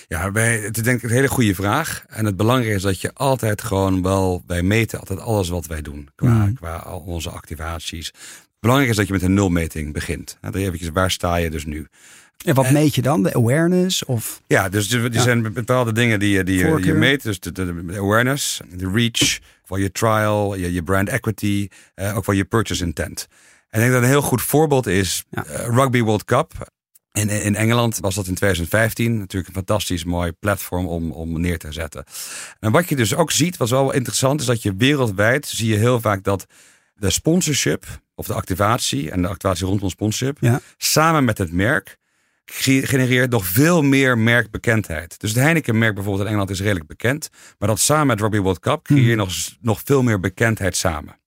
Ja, 0.08 0.32
wij, 0.32 0.58
het 0.58 0.76
is 0.76 0.82
denk 0.82 0.96
ik 0.96 1.02
een 1.02 1.16
hele 1.16 1.28
goede 1.28 1.54
vraag. 1.54 2.04
En 2.08 2.24
het 2.24 2.36
belangrijke 2.36 2.76
is 2.76 2.82
dat 2.82 3.00
je 3.00 3.10
altijd 3.14 3.62
gewoon 3.62 4.02
wel, 4.02 4.42
wij 4.46 4.62
meten 4.62 4.98
altijd 4.98 5.20
alles 5.20 5.48
wat 5.48 5.66
wij 5.66 5.82
doen. 5.82 6.08
Qua, 6.14 6.46
mm. 6.46 6.54
qua 6.54 6.76
al 6.76 6.98
onze 6.98 7.30
activaties. 7.30 8.12
Belangrijk 8.60 8.90
is 8.90 8.96
dat 8.96 9.06
je 9.06 9.12
met 9.12 9.22
een 9.22 9.34
nulmeting 9.34 9.92
begint. 9.92 10.38
Nou, 10.40 10.52
dan 10.52 10.62
eventjes, 10.62 10.90
waar 10.92 11.10
sta 11.10 11.36
je 11.36 11.50
dus 11.50 11.64
nu? 11.64 11.86
En 12.44 12.54
wat 12.54 12.64
en, 12.64 12.72
meet 12.72 12.94
je 12.94 13.02
dan? 13.02 13.22
De 13.22 13.34
awareness? 13.34 14.04
Of? 14.04 14.42
Ja, 14.46 14.68
dus 14.68 14.92
er 14.92 15.12
ja. 15.12 15.22
zijn 15.22 15.52
bepaalde 15.52 15.92
dingen 15.92 16.18
die, 16.18 16.44
die, 16.44 16.64
die 16.64 16.84
je 16.84 16.94
meet. 16.94 17.22
Dus 17.22 17.40
de, 17.40 17.52
de, 17.52 17.84
de, 17.84 17.98
awareness, 17.98 18.60
de 18.70 18.90
reach, 18.90 19.38
voor 19.64 19.80
je 19.80 19.92
trial, 19.92 20.54
je, 20.54 20.72
je 20.72 20.82
brand 20.82 21.08
equity, 21.08 21.68
uh, 21.96 22.16
ook 22.16 22.24
voor 22.24 22.34
je 22.34 22.44
purchase 22.44 22.84
intent. 22.84 23.26
En 23.68 23.80
ik 23.80 23.80
denk 23.80 23.92
dat 23.92 24.02
een 24.02 24.08
heel 24.08 24.22
goed 24.22 24.42
voorbeeld 24.42 24.86
is 24.86 25.24
ja. 25.30 25.44
uh, 25.46 25.66
Rugby 25.66 26.02
World 26.02 26.24
Cup. 26.24 26.70
En 27.12 27.28
in 27.28 27.54
Engeland 27.56 27.98
was 28.00 28.14
dat 28.14 28.26
in 28.26 28.34
2015 28.34 29.18
natuurlijk 29.18 29.48
een 29.48 29.54
fantastisch 29.66 30.04
mooi 30.04 30.32
platform 30.32 30.86
om, 30.86 31.10
om 31.10 31.40
neer 31.40 31.58
te 31.58 31.72
zetten. 31.72 32.04
En 32.60 32.72
wat 32.72 32.88
je 32.88 32.96
dus 32.96 33.14
ook 33.14 33.30
ziet, 33.30 33.56
wat 33.56 33.70
wel 33.70 33.92
interessant 33.92 34.40
is, 34.40 34.46
dat 34.46 34.62
je 34.62 34.74
wereldwijd 34.76 35.46
zie 35.46 35.68
je 35.68 35.76
heel 35.76 36.00
vaak 36.00 36.24
dat 36.24 36.46
de 36.94 37.10
sponsorship 37.10 37.84
of 38.14 38.26
de 38.26 38.34
activatie 38.34 39.10
en 39.10 39.22
de 39.22 39.28
activatie 39.28 39.66
rondom 39.66 39.88
sponsorship 39.88 40.36
Ja. 40.40 40.60
samen 40.76 41.24
met 41.24 41.38
het 41.38 41.52
merk 41.52 41.98
ge- 42.44 42.86
genereert 42.86 43.30
nog 43.30 43.46
veel 43.46 43.82
meer 43.82 44.18
merkbekendheid. 44.18 45.20
Dus 45.20 45.30
het 45.30 45.38
Heineken-merk 45.42 45.94
bijvoorbeeld 45.94 46.24
in 46.24 46.28
Engeland 46.30 46.50
is 46.50 46.60
redelijk 46.60 46.86
bekend. 46.86 47.28
Maar 47.58 47.68
dat 47.68 47.80
samen 47.80 48.06
met 48.06 48.20
Rugby 48.20 48.38
World 48.38 48.58
Cup 48.60 48.82
creëer 48.84 49.08
je 49.08 49.14
nog, 49.16 49.30
s- 49.32 49.56
nog 49.60 49.80
veel 49.84 50.02
meer 50.02 50.20
bekendheid 50.20 50.76
samen. 50.76 51.20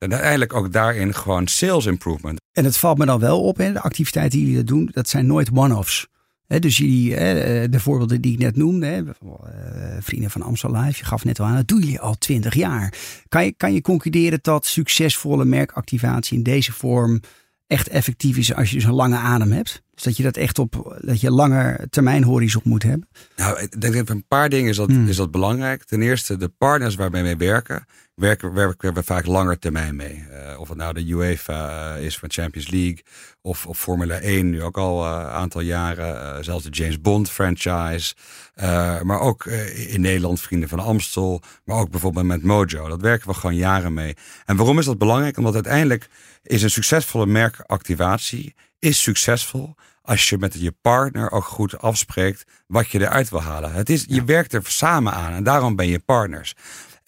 En 0.00 0.12
uiteindelijk 0.12 0.54
ook 0.54 0.72
daarin 0.72 1.14
gewoon 1.14 1.46
sales 1.46 1.86
improvement. 1.86 2.40
En 2.52 2.64
het 2.64 2.76
valt 2.76 2.98
me 2.98 3.06
dan 3.06 3.18
wel 3.20 3.42
op, 3.42 3.56
hè, 3.56 3.72
de 3.72 3.80
activiteiten 3.80 4.38
die 4.38 4.48
jullie 4.48 4.64
doen, 4.64 4.88
dat 4.92 5.08
zijn 5.08 5.26
nooit 5.26 5.50
one-offs. 5.54 6.08
Dus 6.46 6.76
jullie, 6.76 7.14
hè, 7.14 7.68
de 7.68 7.80
voorbeelden 7.80 8.20
die 8.20 8.32
ik 8.32 8.38
net 8.38 8.56
noemde, 8.56 8.86
eh, 8.86 9.96
vrienden 10.00 10.30
van 10.30 10.42
Amstel 10.42 10.72
Live, 10.72 10.98
je 10.98 11.04
gaf 11.04 11.24
net 11.24 11.40
al 11.40 11.46
aan, 11.46 11.56
dat 11.56 11.68
doen 11.68 11.78
jullie 11.78 12.00
al 12.00 12.18
twintig 12.18 12.54
jaar. 12.54 12.94
Kan 13.28 13.44
je, 13.44 13.52
kan 13.52 13.72
je 13.72 13.80
concluderen 13.80 14.38
dat 14.42 14.66
succesvolle 14.66 15.44
merkactivatie 15.44 16.36
in 16.36 16.42
deze 16.42 16.72
vorm 16.72 17.20
echt 17.66 17.88
effectief 17.88 18.36
is 18.36 18.54
als 18.54 18.70
je 18.70 18.84
een 18.84 18.92
lange 18.92 19.16
adem 19.16 19.52
hebt? 19.52 19.82
Dus 20.00 20.08
dat 20.08 20.18
je 20.18 20.32
dat 20.32 20.36
echt 20.36 20.58
op, 20.58 21.00
dat 21.00 21.20
je 21.20 21.30
langer 21.30 21.90
termijn 21.90 22.22
horizon 22.24 22.62
moet 22.64 22.82
hebben? 22.82 23.08
Nou, 23.36 23.60
ik 23.60 23.80
denk 23.80 23.94
dat 23.94 24.08
een 24.08 24.26
paar 24.26 24.48
dingen 24.48 24.70
is 24.70 24.76
dat, 24.76 24.88
Hmm. 24.88 25.08
is 25.08 25.16
dat 25.16 25.30
belangrijk. 25.30 25.84
Ten 25.84 26.02
eerste, 26.02 26.36
de 26.36 26.48
partners 26.48 26.94
waarmee 26.94 27.22
we 27.22 27.36
werken, 27.36 27.86
werken, 28.14 28.52
werken 28.52 28.94
we 28.94 29.02
vaak 29.02 29.26
langer 29.26 29.58
termijn 29.58 29.96
mee. 29.96 30.24
Eh, 30.30 30.60
of 30.60 30.68
het 30.68 30.78
nou 30.78 30.94
de 30.94 31.08
UEFA 31.08 31.94
eh, 31.96 32.04
is 32.04 32.18
van 32.18 32.30
Champions 32.30 32.70
League 32.70 33.02
of, 33.42 33.66
of 33.66 33.78
Formule 33.78 34.14
1, 34.14 34.50
nu 34.50 34.62
ook 34.62 34.78
al 34.78 35.06
een 35.06 35.26
aantal 35.26 35.60
jaren. 35.60 36.36
Eh, 36.36 36.42
zelfs 36.42 36.64
de 36.64 36.70
James 36.70 37.00
Bond 37.00 37.30
franchise. 37.30 38.14
Eh, 38.54 39.00
maar 39.00 39.20
ook 39.20 39.44
eh, 39.46 39.92
in 39.94 40.00
Nederland 40.00 40.40
Vrienden 40.40 40.68
van 40.68 40.78
Amstel. 40.78 41.42
Maar 41.64 41.76
ook 41.76 41.90
bijvoorbeeld 41.90 42.26
met 42.26 42.42
Mojo. 42.42 42.88
Dat 42.88 43.00
werken 43.00 43.28
we 43.28 43.34
gewoon 43.34 43.56
jaren 43.56 43.92
mee. 43.94 44.16
En 44.44 44.56
waarom 44.56 44.78
is 44.78 44.84
dat 44.84 44.98
belangrijk? 44.98 45.36
Omdat 45.36 45.54
uiteindelijk 45.54 46.08
is 46.42 46.62
een 46.62 46.70
succesvolle 46.70 47.26
merkactivatie 47.26 48.54
is 48.80 49.02
succesvol 49.02 49.74
als 50.02 50.28
je 50.28 50.38
met 50.38 50.54
je 50.54 50.74
partner 50.82 51.30
ook 51.30 51.44
goed 51.44 51.78
afspreekt 51.78 52.44
wat 52.66 52.90
je 52.90 53.00
eruit 53.00 53.28
wil 53.28 53.42
halen. 53.42 53.72
Het 53.72 53.90
is, 53.90 54.04
Je 54.08 54.24
werkt 54.24 54.52
er 54.52 54.62
samen 54.64 55.12
aan 55.12 55.32
en 55.32 55.42
daarom 55.44 55.76
ben 55.76 55.86
je 55.86 55.98
partners. 55.98 56.54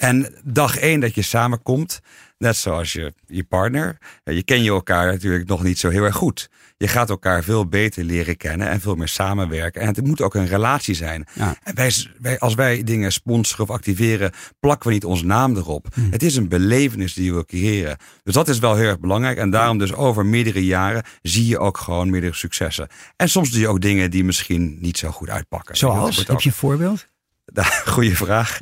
En 0.02 0.34
dag 0.44 0.76
één 0.76 1.00
dat 1.00 1.14
je 1.14 1.22
samenkomt, 1.22 2.00
net 2.38 2.56
zoals 2.56 2.92
je, 2.92 3.14
je 3.26 3.44
partner, 3.44 3.98
je 4.24 4.42
ken 4.42 4.62
je 4.62 4.70
elkaar 4.70 5.12
natuurlijk 5.12 5.48
nog 5.48 5.62
niet 5.62 5.78
zo 5.78 5.88
heel 5.88 6.04
erg 6.04 6.14
goed. 6.14 6.50
Je 6.76 6.88
gaat 6.88 7.10
elkaar 7.10 7.42
veel 7.42 7.66
beter 7.66 8.04
leren 8.04 8.36
kennen 8.36 8.68
en 8.68 8.80
veel 8.80 8.94
meer 8.94 9.08
samenwerken. 9.08 9.80
En 9.80 9.86
het 9.86 10.06
moet 10.06 10.20
ook 10.20 10.34
een 10.34 10.46
relatie 10.46 10.94
zijn. 10.94 11.26
Ja. 11.32 11.56
En 11.62 11.74
wij, 11.74 11.92
wij, 12.18 12.38
als 12.38 12.54
wij 12.54 12.82
dingen 12.82 13.12
sponsoren 13.12 13.64
of 13.64 13.70
activeren, 13.70 14.30
plakken 14.60 14.88
we 14.88 14.94
niet 14.94 15.04
onze 15.04 15.24
naam 15.24 15.56
erop. 15.56 15.86
Het 16.10 16.22
is 16.22 16.36
een 16.36 16.48
belevenis 16.48 17.14
die 17.14 17.34
we 17.34 17.44
creëren. 17.44 17.96
Dus 18.22 18.34
dat 18.34 18.48
is 18.48 18.58
wel 18.58 18.74
heel 18.74 18.88
erg 18.88 19.00
belangrijk. 19.00 19.38
En 19.38 19.50
daarom 19.50 19.78
dus 19.78 19.94
over 19.94 20.26
meerdere 20.26 20.64
jaren 20.64 21.02
zie 21.22 21.46
je 21.46 21.58
ook 21.58 21.78
gewoon 21.78 22.10
meerdere 22.10 22.34
successen. 22.34 22.88
En 23.16 23.28
soms 23.28 23.50
doe 23.50 23.60
je 23.60 23.68
ook 23.68 23.80
dingen 23.80 24.10
die 24.10 24.24
misschien 24.24 24.78
niet 24.80 24.98
zo 24.98 25.10
goed 25.10 25.30
uitpakken. 25.30 25.76
Zoals? 25.76 26.16
Heb 26.26 26.40
je 26.40 26.48
een 26.48 26.54
voorbeeld? 26.54 27.06
Ja, 27.44 27.64
goeie 27.94 28.16
vraag. 28.16 28.58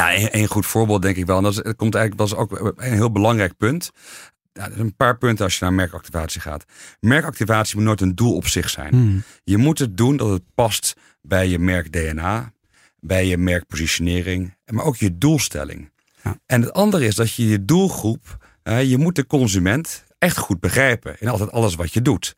Ja, 0.00 0.16
een, 0.16 0.28
een 0.38 0.46
goed 0.46 0.66
voorbeeld 0.66 1.02
denk 1.02 1.16
ik 1.16 1.26
wel. 1.26 1.36
En 1.36 1.42
dat, 1.42 1.52
is, 1.52 1.62
dat 1.62 1.76
komt 1.76 1.94
eigenlijk, 1.94 2.30
is 2.30 2.36
ook 2.36 2.74
een 2.76 2.92
heel 2.92 3.12
belangrijk 3.12 3.56
punt. 3.56 3.90
Ja, 4.52 4.64
er 4.64 4.72
zijn 4.72 4.86
een 4.86 4.96
paar 4.96 5.18
punten 5.18 5.44
als 5.44 5.58
je 5.58 5.64
naar 5.64 5.72
merkactivatie 5.72 6.40
gaat. 6.40 6.64
Merkactivatie 7.00 7.76
moet 7.76 7.84
nooit 7.84 8.00
een 8.00 8.14
doel 8.14 8.34
op 8.34 8.46
zich 8.46 8.70
zijn. 8.70 8.94
Hmm. 8.94 9.22
Je 9.44 9.56
moet 9.56 9.78
het 9.78 9.96
doen 9.96 10.16
dat 10.16 10.30
het 10.30 10.42
past 10.54 10.96
bij 11.22 11.48
je 11.48 11.58
merk 11.58 11.92
DNA, 11.92 12.52
bij 13.00 13.26
je 13.26 13.36
merkpositionering, 13.36 14.56
maar 14.64 14.84
ook 14.84 14.96
je 14.96 15.18
doelstelling. 15.18 15.90
Ja. 16.22 16.38
En 16.46 16.60
het 16.60 16.72
andere 16.72 17.06
is 17.06 17.14
dat 17.14 17.34
je 17.34 17.48
je 17.48 17.64
doelgroep, 17.64 18.46
je 18.62 18.98
moet 18.98 19.14
de 19.14 19.26
consument 19.26 20.04
echt 20.18 20.36
goed 20.36 20.60
begrijpen 20.60 21.16
in 21.18 21.28
altijd 21.28 21.52
alles 21.52 21.74
wat 21.74 21.92
je 21.92 22.02
doet. 22.02 22.34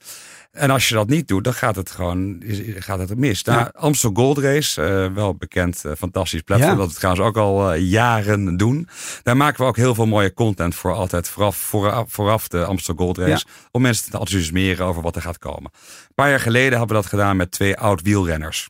En 0.50 0.70
als 0.70 0.88
je 0.88 0.94
dat 0.94 1.08
niet 1.08 1.28
doet, 1.28 1.44
dan 1.44 1.54
gaat 1.54 1.76
het 1.76 1.90
gewoon 1.90 2.42
gaat 2.78 2.99
het 2.99 3.16
mis. 3.16 3.42
Nou, 3.44 3.58
Ja. 3.58 3.73
Amstel 3.75 4.11
Gold 4.14 4.38
Race, 4.38 4.82
eh, 4.82 5.14
wel 5.14 5.35
bekend, 5.35 5.85
eh, 5.85 5.92
fantastisch 5.99 6.40
platform. 6.40 6.70
Ja. 6.70 6.76
Dat 6.76 6.87
we 6.87 6.90
het 6.90 7.00
trouwens 7.00 7.26
ook 7.26 7.37
al 7.37 7.73
eh, 7.73 7.80
jaren 7.90 8.56
doen. 8.56 8.88
Daar 9.23 9.37
maken 9.37 9.61
we 9.61 9.66
ook 9.66 9.76
heel 9.76 9.94
veel 9.94 10.06
mooie 10.06 10.35
content 10.35 10.75
voor 10.75 10.92
altijd 10.92 11.28
vooraf, 11.28 11.56
vooraf, 11.56 12.12
vooraf 12.12 12.49
de 12.49 12.64
Amstel 12.64 12.94
Gold 12.94 13.18
Race. 13.18 13.44
Om 13.70 13.82
mensen 13.82 14.04
te 14.04 14.18
enthousiasmeren 14.18 14.87
over 14.87 15.02
wat 15.02 15.16
er 15.16 15.23
gaat 15.23 15.38
komen. 15.38 15.70
Een 15.75 16.14
paar 16.14 16.28
jaar 16.30 16.40
geleden 16.40 16.78
hebben 16.78 16.97
we 16.97 17.02
dat 17.02 17.06
gedaan 17.11 17.37
met 17.37 17.50
twee 17.50 17.76
oud 17.76 18.02
wielrenners. 18.02 18.68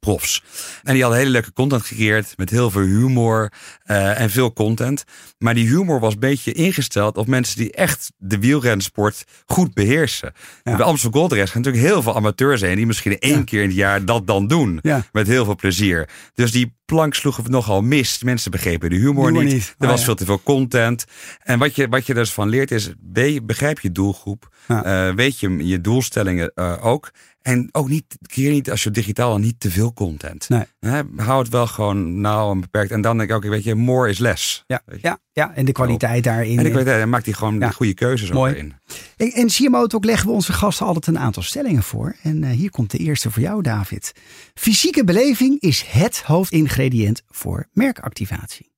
Profs. 0.00 0.42
En 0.82 0.92
die 0.92 1.02
hadden 1.02 1.20
hele 1.20 1.30
leuke 1.32 1.52
content 1.52 1.82
gecreëerd 1.82 2.32
met 2.36 2.50
heel 2.50 2.70
veel 2.70 2.82
humor 2.82 3.52
eh, 3.82 4.20
en 4.20 4.30
veel 4.30 4.52
content. 4.52 5.04
Maar 5.38 5.54
die 5.54 5.68
humor 5.68 6.00
was 6.00 6.12
een 6.12 6.20
beetje 6.20 6.52
ingesteld 6.52 7.16
op 7.16 7.26
mensen 7.26 7.56
die 7.56 7.72
echt 7.72 8.12
de 8.16 8.38
wielrensport 8.38 9.24
goed 9.46 9.74
beheersen. 9.74 10.32
Ja. 10.62 10.76
De 10.76 10.82
Amsterdam 10.82 11.20
Gold 11.20 11.32
Race 11.32 11.52
gaan 11.52 11.62
natuurlijk 11.62 11.92
heel 11.92 12.02
veel 12.02 12.16
amateurs 12.16 12.60
zijn 12.60 12.76
die 12.76 12.86
misschien 12.86 13.18
één 13.18 13.36
Ja. 13.38 13.44
keer 13.44 13.62
in 13.62 13.68
het 13.68 13.76
jaar 13.76 14.04
dat 14.04 14.26
dan 14.26 14.46
doen. 14.46 14.78
Ja. 14.82 15.04
Met 15.12 15.26
heel 15.26 15.44
veel 15.44 15.56
plezier. 15.56 16.08
Dus 16.34 16.52
die 16.52 16.74
plank 16.86 17.14
sloegen 17.14 17.44
we 17.44 17.50
nogal 17.50 17.82
mis. 17.82 18.22
Mensen 18.22 18.50
begrepen 18.50 18.90
de 18.90 18.96
humor, 18.96 19.26
Humor 19.26 19.44
niet. 19.44 19.52
niet. 19.52 19.74
Er 19.78 19.84
Ah, 19.84 19.90
was 19.90 19.98
ja. 19.98 20.04
veel 20.04 20.14
te 20.14 20.24
veel 20.24 20.42
content. 20.42 21.04
En 21.42 21.58
wat 21.58 21.76
je, 21.76 21.88
wat 21.88 22.06
je 22.06 22.14
dus 22.14 22.32
van 22.32 22.48
leert 22.48 22.70
is, 22.70 22.90
be- 22.98 23.40
begrijp 23.42 23.80
je 23.80 23.92
doelgroep. 23.92 24.54
Ja. 24.68 24.84
Eh, 25.08 25.14
weet 25.14 25.38
je 25.40 25.66
je 25.66 25.80
doelstellingen 25.80 26.52
eh, 26.54 26.84
ook. 26.86 27.10
En 27.42 27.68
ook 27.72 27.88
niet, 27.88 28.04
creëer 28.26 28.50
niet 28.50 28.70
als 28.70 28.82
je 28.82 28.90
digitaal 28.90 29.30
dan 29.30 29.40
niet 29.40 29.60
te 29.60 29.70
veel 29.70 29.92
content. 29.92 30.48
Nee. 30.48 30.64
Hè, 30.80 31.00
hou 31.16 31.38
het 31.42 31.48
wel 31.48 31.66
gewoon 31.66 32.20
nauw 32.20 32.50
en 32.50 32.60
beperkt. 32.60 32.90
En 32.90 33.00
dan 33.00 33.18
denk 33.18 33.30
ik 33.30 33.36
ook, 33.36 33.44
weet 33.44 33.64
je, 33.64 33.74
more 33.74 34.08
is 34.08 34.18
less. 34.18 34.64
Ja, 34.66 34.82
ja, 35.00 35.18
ja, 35.40 35.52
en 35.54 35.64
de 35.64 35.72
kwaliteit 35.72 36.24
daarin. 36.24 36.58
En 36.58 36.66
ik 36.66 36.72
weet, 36.72 36.84
dan 36.86 37.08
maakt 37.08 37.24
hij 37.24 37.34
gewoon 37.34 37.58
Ja. 37.58 37.68
de 37.68 37.74
goede 37.74 37.94
keuzes 37.94 38.30
Mooi. 38.30 38.52
ook 38.52 38.58
in. 38.58 38.74
En, 39.16 39.32
en 39.32 39.46
CMO 39.48 39.86
Talk 39.86 40.04
leggen 40.04 40.26
we 40.28 40.32
onze 40.32 40.52
gasten 40.52 40.86
altijd 40.86 41.06
een 41.06 41.18
aantal 41.18 41.42
stellingen 41.42 41.82
voor. 41.82 42.16
En 42.22 42.44
eh, 42.44 42.50
hier 42.50 42.70
komt 42.70 42.90
de 42.90 42.98
eerste 42.98 43.30
voor 43.30 43.42
jou, 43.42 43.62
David. 43.62 44.12
Fysieke 44.54 45.04
beleving 45.04 45.60
is 45.60 45.84
het 45.86 46.22
hoofdingrediënt 46.24 47.22
voor 47.28 47.68
merkactivatie. 47.72 48.70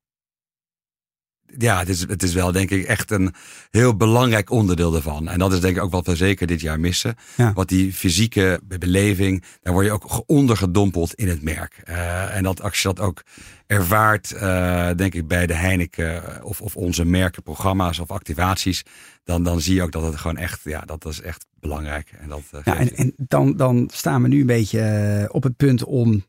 Ja, 1.56 1.78
het 1.78 1.88
is, 1.88 2.00
het 2.00 2.22
is 2.22 2.34
wel 2.34 2.52
denk 2.52 2.70
ik 2.70 2.84
echt 2.84 3.10
een 3.10 3.34
heel 3.70 3.96
belangrijk 3.96 4.50
onderdeel 4.50 4.94
ervan. 4.94 5.28
En 5.28 5.38
dat 5.38 5.52
is 5.52 5.60
denk 5.60 5.76
ik 5.76 5.82
ook 5.82 5.90
wat 5.90 6.06
we 6.06 6.16
zeker 6.16 6.46
dit 6.46 6.60
jaar 6.60 6.80
missen. 6.80 7.14
Ja. 7.36 7.52
Wat 7.52 7.68
die 7.68 7.92
fysieke 7.92 8.60
beleving, 8.64 9.44
daar 9.62 9.72
word 9.72 9.86
je 9.86 9.92
ook 9.92 10.22
ondergedompeld 10.26 11.14
in 11.14 11.28
het 11.28 11.42
merk. 11.42 11.80
Eh, 11.84 12.36
en 12.36 12.42
dat, 12.42 12.62
als 12.62 12.82
je 12.82 12.88
dat 12.88 13.00
ook 13.00 13.22
ervaart, 13.66 14.32
eh, 14.32 14.90
denk 14.96 15.14
ik 15.14 15.28
bij 15.28 15.46
de 15.46 15.54
Heineken 15.54 16.44
of, 16.44 16.60
of 16.60 16.76
onze 16.76 17.04
merkenprogramma's 17.04 17.98
of 17.98 18.10
activaties, 18.10 18.82
dan, 19.24 19.42
dan 19.42 19.60
zie 19.60 19.74
je 19.74 19.82
ook 19.82 19.92
dat 19.92 20.02
het 20.02 20.16
gewoon 20.16 20.36
echt, 20.36 20.60
ja, 20.64 20.80
dat 20.80 21.06
is 21.06 21.20
echt 21.20 21.46
belangrijk. 21.60 22.12
En 22.18 22.28
dat, 22.28 22.42
eh, 22.50 22.60
Ja, 22.64 22.76
en, 22.76 22.96
en 22.96 23.14
dan, 23.16 23.56
dan 23.56 23.90
staan 23.92 24.22
we 24.22 24.28
nu 24.28 24.40
een 24.40 24.46
beetje 24.46 24.80
eh, 24.80 25.34
op 25.34 25.42
het 25.42 25.56
punt 25.56 25.84
om 25.84 26.24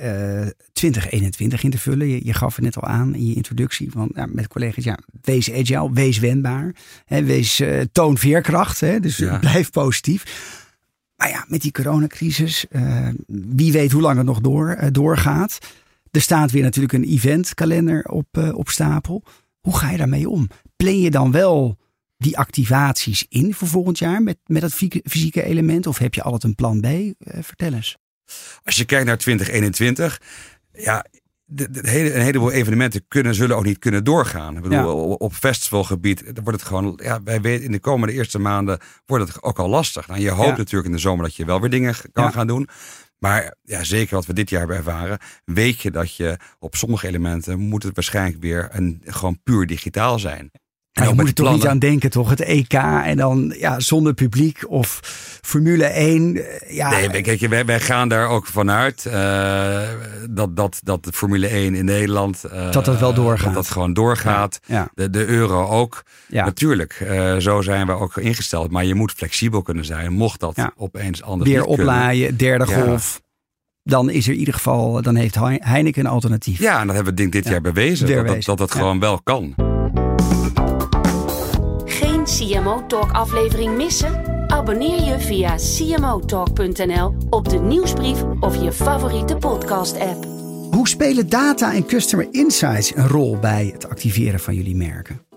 eh 0.00 0.46
2021 0.72 1.62
in 1.62 1.70
te 1.70 1.78
vullen. 1.78 2.06
Je, 2.08 2.24
je 2.24 2.32
gaf 2.34 2.54
het 2.56 2.64
net 2.64 2.76
al 2.76 2.88
aan 2.88 3.14
in 3.14 3.26
je 3.26 3.34
introductie 3.34 3.90
van, 3.90 4.10
ja, 4.14 4.26
met 4.32 4.48
collega's. 4.48 4.84
Ja, 4.84 4.98
wees 5.22 5.52
agile, 5.52 5.92
wees 5.92 6.18
wendbaar. 6.18 6.74
Hè, 7.04 7.24
wees, 7.24 7.60
eh, 7.60 7.80
toon 7.92 8.18
veerkracht. 8.18 8.80
Hè, 8.80 9.00
dus 9.00 9.16
Ja. 9.16 9.38
blijf 9.48 9.70
positief. 9.70 10.24
Maar 11.16 11.28
ja, 11.28 11.44
met 11.48 11.60
die 11.62 11.72
coronacrisis, 11.72 12.66
eh, 12.68 13.08
wie 13.26 13.72
weet 13.72 13.92
hoe 13.92 14.02
lang 14.02 14.16
het 14.16 14.26
nog 14.26 14.40
door, 14.40 14.68
eh, 14.70 14.88
doorgaat. 14.92 15.58
Er 16.10 16.20
staat 16.20 16.50
weer 16.50 16.62
natuurlijk 16.62 16.92
een 16.94 17.04
eventkalender 17.04 18.04
op, 18.04 18.26
eh, 18.30 18.54
op 18.54 18.68
stapel. 18.68 19.22
Hoe 19.60 19.76
ga 19.76 19.90
je 19.90 19.96
daarmee 19.96 20.28
om? 20.28 20.48
Plan 20.76 21.00
je 21.00 21.10
dan 21.10 21.30
wel 21.30 21.78
die 22.16 22.38
activaties 22.38 23.26
in 23.28 23.54
voor 23.54 23.68
volgend 23.68 23.98
jaar 23.98 24.22
met, 24.22 24.36
met 24.46 24.62
dat 24.62 24.74
fysieke- 25.04 25.42
element? 25.44 25.86
Of 25.86 25.98
heb 25.98 26.14
je 26.14 26.22
altijd 26.22 26.42
een 26.44 26.54
plan 26.54 26.80
B? 26.80 26.84
Eh, 26.84 27.12
vertel 27.42 27.72
eens. 27.72 27.96
Als 28.64 28.76
je 28.76 28.84
kijkt 28.84 29.06
naar 29.06 29.18
2021, 29.18 30.20
ja, 30.72 31.04
de, 31.44 31.70
de 31.70 31.88
hele, 31.90 32.14
een 32.14 32.20
heleboel 32.22 32.50
evenementen 32.52 33.04
kunnen, 33.08 33.34
zullen 33.34 33.56
ook 33.56 33.64
niet 33.64 33.78
kunnen 33.78 34.04
doorgaan. 34.04 34.56
Ik 34.56 34.62
bedoel, 34.62 34.78
Ja. 35.08 35.14
op, 35.14 35.32
festivalgebied 35.34 36.22
wordt 36.42 36.58
het 36.60 36.68
gewoon, 36.68 36.98
ja, 37.02 37.22
wij 37.22 37.40
weten 37.40 37.64
in 37.64 37.72
de 37.72 37.80
komende 37.80 38.14
eerste 38.14 38.38
maanden 38.38 38.78
wordt 39.06 39.28
het 39.28 39.42
ook 39.42 39.58
al 39.58 39.68
lastig. 39.68 40.08
Nou, 40.08 40.20
je 40.20 40.30
hoopt 40.30 40.48
Ja. 40.48 40.56
natuurlijk 40.56 40.86
in 40.86 40.92
de 40.94 40.98
zomer 40.98 41.24
dat 41.24 41.34
je 41.36 41.44
wel 41.44 41.60
weer 41.60 41.70
dingen 41.70 41.94
kan 42.12 42.24
Ja. 42.24 42.30
gaan 42.30 42.46
doen. 42.46 42.68
Maar 43.18 43.54
ja, 43.62 43.84
zeker 43.84 44.14
wat 44.14 44.26
we 44.26 44.32
dit 44.32 44.50
jaar 44.50 44.58
hebben 44.58 44.76
ervaren, 44.76 45.18
weet 45.44 45.80
je 45.80 45.90
dat 45.90 46.16
je 46.16 46.36
op 46.58 46.74
sommige 46.76 47.06
elementen 47.06 47.58
moet 47.58 47.82
het 47.82 47.94
waarschijnlijk 47.94 48.42
weer 48.42 48.68
een, 48.72 49.02
gewoon 49.04 49.40
puur 49.42 49.66
digitaal 49.66 50.18
zijn. 50.18 50.50
En 50.92 51.08
je 51.08 51.14
moet 51.14 51.28
er 51.28 51.34
toch 51.34 51.52
niet 51.52 51.66
aan 51.66 51.78
denken, 51.78 52.10
toch? 52.10 52.30
Het 52.30 52.40
EK 52.40 52.72
en 52.72 53.16
dan 53.16 53.54
ja, 53.58 53.80
zonder 53.80 54.14
publiek 54.14 54.64
of 54.70 55.00
Formule 55.42 55.84
1. 55.84 56.36
eh, 56.36 56.74
Ja, 56.76 56.90
Nee, 56.90 57.20
kijk, 57.22 57.40
wij, 57.40 57.64
wij 57.64 57.80
gaan 57.80 58.08
daar 58.08 58.28
ook 58.28 58.46
vanuit 58.46 59.06
eh, 59.06 59.80
dat, 60.30 60.56
dat, 60.56 60.80
dat 60.82 61.04
de 61.04 61.12
Formule 61.12 61.46
1 61.46 61.74
in 61.74 61.84
Nederland. 61.84 62.44
eh, 62.44 62.72
Dat 62.72 62.84
dat 62.84 63.00
wel 63.00 63.14
doorgaat. 63.14 63.44
Dat 63.44 63.54
dat 63.54 63.68
gewoon 63.68 63.92
doorgaat. 63.92 64.60
ja, 64.66 64.88
De, 64.94 65.10
de 65.10 65.26
euro 65.26 65.66
ook. 65.68 66.02
ja. 66.28 66.44
Natuurlijk, 66.44 67.06
zo 67.38 67.60
zijn 67.62 67.86
we 67.86 67.92
ook 67.92 68.16
ingesteld. 68.16 68.70
Maar 68.70 68.84
je 68.84 68.94
moet 68.94 69.12
flexibel 69.12 69.62
kunnen 69.62 69.84
zijn, 69.84 70.12
mocht 70.12 70.40
dat 70.40 70.56
opeens 70.76 71.22
anders 71.22 71.50
weer 71.50 71.64
oplaaien, 71.64 72.36
derde 72.36 72.66
golf. 72.66 73.20
Dan 73.82 74.10
is 74.10 74.26
er 74.26 74.32
in 74.32 74.38
ieder 74.38 74.54
geval, 74.54 75.02
dan 75.02 75.14
heeft 75.16 75.34
Hei- 75.34 75.58
Heineken 75.62 76.04
een 76.04 76.10
alternatief. 76.10 76.58
Ja, 76.58 76.80
en 76.80 76.86
dat 76.86 76.94
hebben 76.96 77.12
we 77.14 77.20
denk 77.20 77.32
dit 77.32 77.44
Ja. 77.44 77.50
jaar 77.50 77.60
bewezen. 77.60 78.06
Dat 78.26 78.44
dat, 78.44 78.58
dat 78.58 78.72
Ja. 78.72 78.78
gewoon 78.78 79.00
wel 79.00 79.20
kan. 79.22 79.54
CMO 82.50 82.86
Talk 82.86 83.12
aflevering 83.12 83.76
missen? 83.76 84.24
Abonneer 84.48 85.02
je 85.04 85.20
via 85.20 85.54
cmotalk.nl 85.56 87.14
op 87.30 87.48
de 87.48 87.58
nieuwsbrief 87.58 88.22
of 88.40 88.62
je 88.62 88.72
favoriete 88.72 89.36
podcast 89.36 89.98
app. 89.98 90.24
Hoe 90.70 90.88
spelen 90.88 91.28
data 91.28 91.74
en 91.74 91.86
customer 91.86 92.28
insights 92.30 92.96
een 92.96 93.08
rol 93.08 93.38
bij 93.38 93.70
het 93.72 93.88
activeren 93.88 94.40
van 94.40 94.54
jullie 94.54 94.76
merken? 94.76 95.28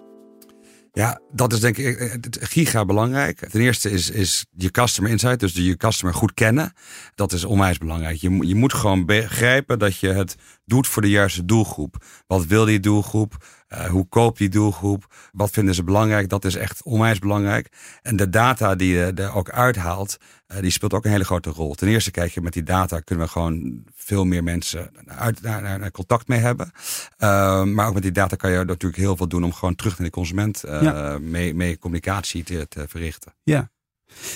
Ja, 0.91 1.19
dat 1.31 1.53
is 1.53 1.59
denk 1.59 1.77
ik 1.77 1.97
eh, 1.97 2.11
het 2.11 2.37
giga 2.41 2.85
belangrijk. 2.85 3.39
Ten 3.49 3.61
eerste 3.61 3.89
is, 3.89 4.09
is 4.09 4.45
je 4.55 4.71
customer 4.71 5.11
insight, 5.11 5.39
dus 5.39 5.53
je 5.53 5.77
customer 5.77 6.13
goed 6.15 6.33
kennen. 6.33 6.73
Dat 7.15 7.31
is 7.31 7.43
onwijs 7.43 7.77
belangrijk. 7.77 8.15
Je, 8.17 8.29
moet- 8.29 8.47
je 8.47 8.55
moet 8.55 8.73
gewoon 8.73 9.05
begrijpen 9.05 9.79
dat 9.79 9.97
je 9.97 10.07
het 10.07 10.35
doet 10.65 10.87
voor 10.87 11.01
de 11.01 11.09
juiste 11.09 11.45
doelgroep. 11.45 11.95
Wat 12.27 12.45
wil 12.45 12.65
die 12.65 12.79
doelgroep? 12.79 13.35
Eh, 13.73 13.85
hoe 13.85 14.07
koopt 14.09 14.37
die 14.37 14.49
doelgroep? 14.49 15.15
Wat 15.31 15.49
vinden 15.49 15.75
ze 15.75 15.83
belangrijk? 15.83 16.29
Dat 16.29 16.45
is 16.45 16.55
echt 16.55 16.83
onwijs 16.83 17.19
belangrijk. 17.19 17.67
En 18.01 18.15
de 18.15 18.29
data 18.29 18.75
die 18.75 18.93
je 18.93 19.11
er 19.15 19.35
ook 19.35 19.49
uithaalt, 19.49 20.17
eh, 20.47 20.61
die 20.61 20.71
speelt 20.71 20.93
ook 20.93 21.05
een 21.05 21.11
hele 21.11 21.25
grote 21.25 21.49
rol. 21.49 21.73
Ten 21.73 21.87
eerste 21.87 22.11
kijk 22.11 22.31
je 22.31 22.41
met 22.41 22.53
die 22.53 22.63
data 22.63 22.99
kunnen 22.99 23.25
we 23.25 23.31
gewoon 23.31 23.83
veel 23.95 24.25
meer 24.25 24.43
mensen 24.43 24.91
uit, 25.05 25.41
naar, 25.41 25.61
naar, 25.61 25.79
naar 25.79 25.91
contact 25.91 26.27
mee 26.27 26.39
hebben. 26.39 26.71
Uh, 27.19 27.63
maar 27.63 27.87
ook 27.87 27.93
met 27.93 28.03
die 28.03 28.11
data 28.11 28.35
kan 28.35 28.51
je 28.51 28.63
natuurlijk 28.63 29.01
heel 29.01 29.17
veel 29.17 29.27
doen 29.27 29.43
om 29.43 29.53
gewoon 29.53 29.75
terug 29.75 29.97
naar 29.97 30.07
de 30.07 30.13
consument 30.13 30.63
Ja. 30.67 31.17
mee, 31.21 31.53
mee 31.55 31.77
communicatie 31.77 32.43
te, 32.43 32.67
te 32.67 32.85
verrichten. 32.87 33.33
Ja. 33.43 33.71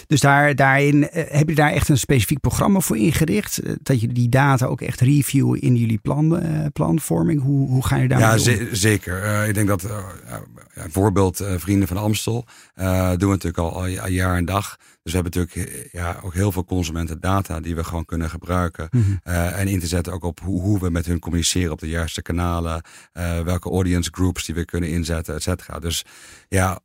Dus 0.08 0.20
daar, 0.20 0.56
daarin 0.56 1.10
eh, 1.10 1.24
heb 1.38 1.50
je 1.50 1.56
daar 1.56 1.72
echt 1.72 1.90
een 1.90 1.98
specifiek 1.98 2.40
programma 2.40 2.80
voor 2.80 2.98
ingericht? 2.98 3.58
Eh, 3.58 3.74
Dat 3.84 4.02
je 4.02 4.08
die 4.08 4.30
data 4.30 4.66
ook 4.66 4.82
echt 4.82 5.00
reviewen 5.02 5.62
in 5.62 5.76
jullie 5.76 5.98
plan, 6.00 6.40
eh, 6.40 6.66
planvorming? 6.74 7.42
Hoe, 7.42 7.68
hoe 7.70 7.86
ga 7.86 7.96
je 7.96 8.08
daar 8.08 8.20
Ja, 8.20 8.38
ze- 8.38 8.70
zeker. 8.72 9.24
Uh, 9.24 9.48
ik 9.48 9.54
denk 9.54 9.68
dat, 9.68 9.84
uh, 9.84 9.90
ja, 10.28 10.42
bijvoorbeeld 10.74 11.42
uh, 11.42 11.48
Vrienden 11.58 11.88
van 11.88 11.98
Amstel, 11.98 12.46
doen 12.76 12.86
we 13.18 13.26
natuurlijk 13.26 13.58
al, 13.58 13.74
al 13.74 13.88
jaar 14.08 14.38
en 14.38 14.46
dag. 14.46 14.78
Dus 15.04 15.14
we 15.16 15.22
hebben 15.22 15.40
natuurlijk 15.40 15.90
ja, 15.92 16.20
ook 16.24 16.34
heel 16.34 16.52
veel 16.52 16.66
consumentendata 16.66 17.60
die 17.60 17.76
we 17.76 17.84
gewoon 17.84 18.06
kunnen 18.06 18.30
gebruiken. 18.30 18.88
Mhm. 18.92 19.04
Uh, 19.24 19.60
en 19.60 19.68
in 19.68 19.80
te 19.80 19.88
zetten 19.88 20.14
ook 20.14 20.24
op 20.24 20.40
hoe, 20.40 20.62
hoe 20.62 20.80
we 20.80 20.90
met 20.90 21.06
hun 21.06 21.20
communiceren 21.20 21.72
op 21.72 21.80
de 21.80 21.90
juiste 21.90 22.22
kanalen. 22.22 22.82
Uh, 23.14 23.40
welke 23.40 23.70
audience 23.70 24.10
groups 24.14 24.46
die 24.46 24.56
we 24.56 24.66
kunnen 24.66 24.90
inzetten, 24.90 25.36
et 25.36 25.44
cetera. 25.44 25.80
Dus 25.80 26.06
ja, 26.48 26.80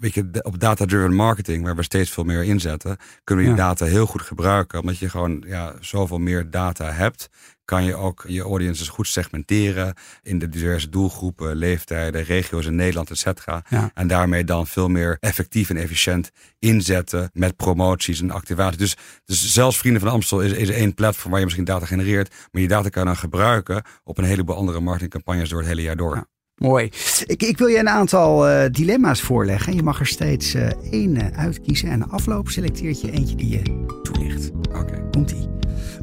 weet 0.00 0.14
je, 0.14 0.28
op 0.42 0.60
data-driven 0.60 1.14
marketing, 1.14 1.64
waar 1.64 1.76
we 1.76 1.82
steeds 1.82 2.10
veel 2.10 2.24
meer 2.24 2.42
inzetten, 2.42 2.96
kunnen 3.24 3.44
we 3.44 3.50
die 3.50 3.60
Ja. 3.60 3.66
data 3.68 3.84
heel 3.84 4.06
goed 4.06 4.22
gebruiken. 4.22 4.80
Omdat 4.80 4.98
je 4.98 5.08
gewoon 5.08 5.44
ja, 5.46 5.74
zoveel 5.80 6.18
meer 6.18 6.50
data 6.50 6.90
hebt, 6.90 7.28
kan 7.64 7.84
je 7.84 7.94
ook 7.94 8.24
je 8.26 8.42
audiences 8.42 8.88
goed 8.88 9.06
segmenteren 9.08 9.94
in 10.22 10.38
de 10.38 10.48
diverse 10.48 10.88
doelgroepen, 10.88 11.56
leeftijden, 11.56 12.24
regio's 12.24 12.66
in 12.66 12.74
Nederland, 12.74 13.10
et 13.10 13.18
cetera. 13.18 13.64
Ja. 13.68 13.90
En 13.94 14.06
daarmee 14.06 14.44
dan 14.44 14.66
veel 14.66 14.88
meer 14.88 15.16
effectief 15.20 15.70
en 15.70 15.76
efficiënt 15.76 16.30
inzetten 16.58 17.30
met 17.32 17.56
promoties 17.56 18.20
en 18.20 18.30
activaties. 18.30 18.78
Dus, 18.78 18.96
dus 19.24 19.52
zelfs 19.52 19.78
Vrienden 19.78 20.02
van 20.02 20.10
Amstel 20.10 20.40
is, 20.40 20.52
is 20.52 20.68
één 20.68 20.94
platform 20.94 21.30
waar 21.30 21.38
je 21.38 21.44
misschien 21.44 21.66
data 21.66 21.86
genereert, 21.86 22.30
maar 22.30 22.60
die 22.60 22.68
data 22.68 22.88
kan 22.88 23.02
je 23.02 23.08
dan 23.08 23.16
gebruiken 23.16 23.82
op 24.04 24.18
een 24.18 24.24
heleboel 24.24 24.56
andere 24.56 24.80
marketingcampagnes 24.80 25.48
door 25.48 25.58
het 25.58 25.68
hele 25.68 25.82
jaar 25.82 25.96
door. 25.96 26.14
Ja. 26.14 26.26
Mooi. 26.62 26.90
Ik, 27.26 27.42
ik 27.42 27.58
wil 27.58 27.66
je 27.66 27.78
een 27.78 27.88
aantal 27.88 28.48
uh, 28.48 28.64
dilemma's 28.70 29.20
voorleggen. 29.20 29.74
Je 29.74 29.82
mag 29.82 30.00
er 30.00 30.06
steeds 30.06 30.54
uh, 30.54 30.66
één 30.90 31.14
uh, 31.14 31.26
uitkiezen. 31.34 31.90
En 31.90 31.98
na 31.98 32.06
afloop 32.10 32.48
selecteert 32.48 33.00
je 33.00 33.10
eentje 33.10 33.36
die 33.36 33.48
je 33.48 33.62
toelicht. 34.02 34.50
Oké. 34.50 34.78
Okay. 34.78 35.00
Komt-ie. 35.10 35.48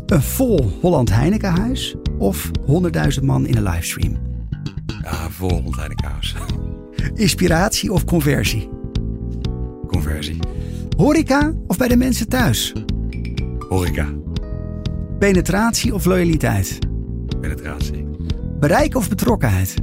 Een 0.05 0.21
vol 0.21 0.71
Holland 0.81 1.09
Heinekenhuis 1.13 1.95
of 2.17 2.51
100.000 3.19 3.23
man 3.23 3.45
in 3.45 3.55
een 3.57 3.63
livestream? 3.63 4.17
Ja, 5.03 5.29
vol 5.29 5.49
Holland 5.49 5.75
Heinekenhuis. 5.75 6.35
Inspiratie 7.15 7.91
of 7.93 8.05
conversie? 8.05 8.69
Conversie. 9.87 10.39
Horeca 10.97 11.53
of 11.67 11.77
bij 11.77 11.87
de 11.87 11.97
mensen 11.97 12.27
thuis? 12.27 12.73
Horeca. 13.69 14.07
Penetratie 15.19 15.93
of 15.93 16.05
loyaliteit? 16.05 16.79
Penetratie. 17.41 18.07
Bereik 18.59 18.95
of 18.95 19.09
betrokkenheid? 19.09 19.75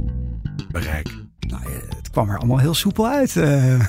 Bereik. 0.71 1.07
Nou, 1.39 1.61
het 1.95 2.09
kwam 2.09 2.29
er 2.29 2.37
allemaal 2.37 2.59
heel 2.59 2.73
soepel 2.73 3.07
uit. 3.07 3.35
Uh, 3.35 3.79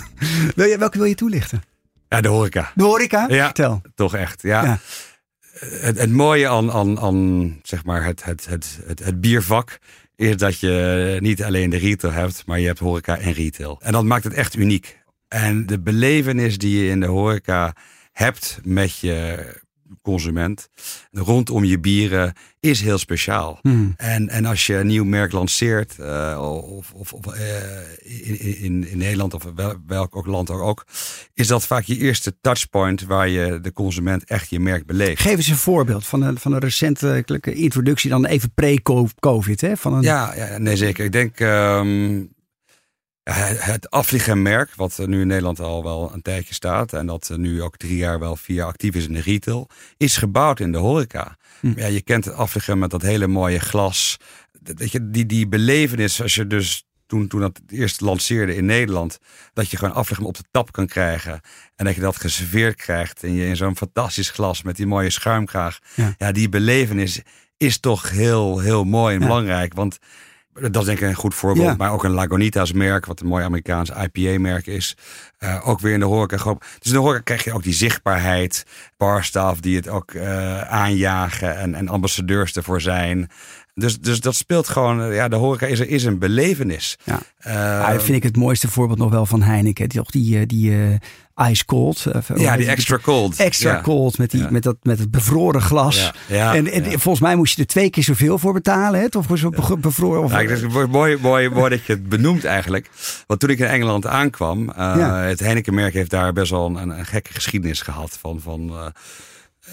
wil 0.57 0.67
je, 0.67 0.79
welke 0.79 0.99
wil 0.99 1.07
je 1.07 1.15
toelichten? 1.15 1.63
Ja, 2.09 2.21
de 2.21 2.29
horeca. 2.29 2.73
De 2.75 2.83
horeca? 2.83 3.27
Ja, 3.29 3.45
Vertel. 3.45 3.83
toch 3.95 4.15
echt. 4.15 4.43
Ja. 4.43 4.65
ja. 4.65 4.79
Het, 5.59 5.99
het, 5.99 6.11
mooie 6.11 6.49
aan, 6.49 6.73
aan, 6.73 7.01
aan 7.01 7.59
zeg 7.63 7.85
maar 7.85 8.05
het, 8.05 8.25
het, 8.25 8.47
het, 8.47 8.79
het, 8.85 9.05
het 9.05 9.21
biervak 9.21 9.79
is 10.17 10.37
dat 10.37 10.61
je 10.61 11.17
niet 11.21 11.43
alleen 11.43 11.71
de 11.71 11.77
retail 11.77 12.13
hebt, 12.13 12.47
maar 12.47 12.59
je 12.59 12.67
hebt 12.67 12.79
horeca 12.79 13.19
en 13.19 13.33
retail. 13.33 13.81
En 13.83 13.93
dat 13.93 14.05
maakt 14.05 14.25
het 14.25 14.33
echt 14.33 14.57
uniek. 14.57 14.99
En 15.29 15.67
de 15.67 15.81
belevenis 15.81 16.59
die 16.59 16.85
je 16.85 16.91
in 16.91 17.01
de 17.01 17.07
horeca 17.07 17.75
hebt 18.13 18.61
met 18.63 18.99
je 18.99 19.47
consument 20.03 20.69
rondom 21.11 21.65
je 21.65 21.81
bieren 21.81 22.33
is 22.61 22.81
heel 22.81 22.99
speciaal. 22.99 23.59
Hmm. 23.63 23.95
En, 23.97 24.29
en 24.29 24.45
als 24.45 24.67
je 24.67 24.77
een 24.77 24.87
nieuw 24.87 25.05
merk 25.05 25.33
lanceert, 25.33 25.97
uh, 26.01 26.39
of, 26.77 26.93
of, 26.93 27.13
of 27.13 27.27
uh, 27.27 27.41
in, 28.29 28.59
in, 28.61 28.89
in 28.89 28.99
Nederland 28.99 29.35
of 29.35 29.43
wel, 29.55 29.75
welk 29.87 30.17
ook 30.17 30.27
land 30.27 30.51
ook, 30.51 30.87
is 31.35 31.47
dat 31.47 31.67
vaak 31.67 31.83
je 31.83 31.97
eerste 31.97 32.37
touchpoint 32.41 33.03
waar 33.03 33.29
je 33.29 33.61
de 33.61 33.73
consument 33.73 34.25
echt 34.25 34.51
je 34.51 34.61
merk 34.61 34.87
beleeft. 34.87 35.21
Geef 35.21 35.37
eens 35.37 35.49
een 35.49 35.57
voorbeeld 35.57 36.07
van 36.07 36.23
een, 36.23 36.39
van 36.39 36.53
een 36.53 36.61
recentelijke 36.61 37.55
introductie, 37.55 38.11
dan 38.11 38.27
even 38.27 38.53
pre-COVID. 38.55 39.61
Hè? 39.61 39.77
Van 39.77 39.95
een... 39.95 40.03
ja, 40.03 40.35
ja, 40.35 40.59
nee 40.59 40.77
zeker. 40.77 41.05
Ik 41.05 41.13
denk 41.13 41.41
um, 41.41 42.37
het 43.35 43.91
Afligem-merk, 43.91 44.75
wat 44.75 44.99
nu 45.07 45.21
in 45.21 45.27
Nederland 45.27 45.61
al 45.61 45.83
wel 45.83 46.11
een 46.13 46.23
tijdje 46.23 46.55
staat 46.55 46.93
en 46.93 47.07
dat 47.07 47.31
nu 47.37 47.63
ook 47.63 47.77
drie 47.77 47.97
jaar 47.97 48.19
wel 48.19 48.37
vier 48.37 48.57
jaar 48.57 48.67
actief 48.67 48.95
is 48.95 49.07
in 49.07 49.13
de 49.13 49.21
retail, 49.21 49.69
is 49.97 50.17
gebouwd 50.17 50.61
in 50.61 50.73
de 50.73 50.79
horeca. 50.79 51.37
Hm. 51.61 51.73
Ja, 51.77 51.87
je 51.87 52.03
kent 52.03 52.25
het 52.25 52.35
Afligem 52.35 52.79
met 52.79 52.91
dat 52.91 53.03
hele 53.03 53.27
mooie 53.27 53.59
glas. 53.59 54.17
Dat 54.61 54.93
je, 54.93 55.11
die, 55.11 55.27
die 55.27 55.49
belevenis, 55.49 56.23
als 56.23 56.35
je 56.35 56.47
dus 56.47 56.87
toen, 57.07 57.29
toen 57.29 57.41
dat 57.41 57.61
het 57.63 57.73
eerst 57.73 58.01
lanceerde 58.01 58.55
in 58.55 58.65
Nederland, 58.65 59.19
dat 59.53 59.71
je 59.71 59.77
gewoon 59.77 59.95
Afligem 59.95 60.27
op 60.27 60.37
de 60.37 60.45
tap 60.51 60.73
kan 60.73 60.87
krijgen 60.87 61.41
en 61.77 61.85
dat 61.85 61.95
je 61.95 62.01
dat 62.01 62.17
geserveerd 62.17 62.77
krijgt 62.77 63.23
en 63.23 63.33
je 63.33 63.47
in 63.47 63.57
zo'n 63.57 63.77
fantastisch 63.77 64.31
glas 64.31 64.63
met 64.63 64.77
die 64.77 64.87
mooie 64.87 65.11
schuimkraag. 65.11 65.79
Ja, 65.95 66.15
ja 66.19 66.33
die 66.33 66.49
belevenis 66.49 67.23
is 67.57 67.79
toch 67.79 68.11
heel, 68.11 68.59
heel 68.59 68.85
mooi 68.85 69.15
en 69.15 69.21
ja. 69.21 69.27
belangrijk, 69.27 69.75
want 69.75 69.99
dat 70.61 70.77
is 70.77 70.85
denk 70.85 71.01
ik 71.01 71.09
een 71.09 71.15
goed 71.15 71.35
voorbeeld. 71.35 71.67
Ja. 71.67 71.75
Maar 71.77 71.93
ook 71.93 72.05
een 72.05 72.11
Lagunitas 72.11 72.73
merk, 72.73 73.07
wat 73.07 73.21
een 73.21 73.27
mooi 73.27 73.45
Amerikaans 73.45 73.91
IPA 73.91 74.41
merk 74.41 74.67
is. 74.67 74.97
Uh, 75.41 75.69
ook 75.69 75.81
weer 75.81 75.93
in 75.93 76.01
de 76.01 76.07
horeca. 76.07 76.37
Gewoon. 76.37 76.59
Dus 76.59 76.93
in 76.93 76.93
de 76.93 76.99
horeca 76.99 77.23
krijg 77.23 77.45
je 77.45 77.53
ook 77.53 77.63
die 77.63 77.73
zichtbaarheid. 77.73 78.65
Barstaff 78.97 79.61
die 79.61 79.77
het 79.77 79.89
ook 79.89 80.13
uh, 80.13 80.61
aanjagen 80.61 81.57
en, 81.57 81.75
en 81.75 81.89
ambassadeurs 81.89 82.53
ervoor 82.53 82.81
zijn. 82.81 83.31
Dus, 83.79 84.01
dus 84.01 84.21
dat 84.21 84.35
speelt 84.35 84.69
gewoon, 84.69 85.13
ja, 85.13 85.29
de 85.29 85.37
horeca 85.37 85.67
is, 85.67 85.81
is 85.81 86.05
een 86.05 86.19
belevenis. 86.19 86.99
Ja. 87.05 87.21
Uh, 87.47 87.53
ja, 87.53 88.01
vind 88.01 88.17
ik 88.17 88.23
het 88.23 88.37
mooiste 88.37 88.69
voorbeeld 88.69 88.99
nog 88.99 89.11
wel 89.11 89.27
van 89.27 89.43
Heineken. 89.43 89.89
Die, 89.89 90.03
die, 90.11 90.47
die 90.47 90.71
uh, 90.71 91.49
ice 91.51 91.65
cold. 91.65 92.05
Uh, 92.07 92.37
ja, 92.37 92.57
die 92.57 92.67
extra 92.67 92.99
cold. 93.03 93.37
Extra 93.37 93.73
ja. 93.73 93.81
cold 93.81 94.19
met, 94.19 94.31
die, 94.31 94.41
ja. 94.41 94.51
met, 94.51 94.63
dat, 94.63 94.77
met 94.83 94.99
het 94.99 95.11
bevroren 95.11 95.63
glas. 95.63 96.13
Ja. 96.27 96.55
en, 96.55 96.73
en 96.73 96.85
volgens 96.85 97.21
mij 97.21 97.37
moest 97.37 97.57
je 97.57 97.63
er 97.63 97.69
twee 97.69 97.91
keer 97.91 98.03
zoveel 98.03 98.39
voor 98.39 98.53
betalen. 98.53 99.01
Hè? 99.01 99.07
Of 99.19 99.27
zo 99.35 99.51
bevroren. 99.79 100.23
Of... 100.23 100.31
Ja, 100.33 100.43
dat 100.43 100.59
is 100.59 100.87
mooi, 100.89 101.17
mooi, 101.17 101.49
mooi 101.49 101.71
dat 101.71 101.85
je 101.85 101.93
het 101.93 102.09
benoemt 102.09 102.45
eigenlijk. 102.45 102.91
Want 103.27 103.41
toen 103.41 103.51
ik 103.51 103.59
in 103.59 103.67
Engeland 103.67 104.07
aankwam, 104.07 104.69
het 104.69 105.41
Heineken-merk 105.41 105.95
heeft 105.95 106.11
daar 106.11 106.33
best 106.33 106.51
wel 106.51 106.67
een, 106.67 106.89
een 106.89 107.07
gekke 107.07 107.33
geschiedenis 107.33 107.81
gehad 107.81 108.19
van... 108.21 108.41
van 108.41 108.93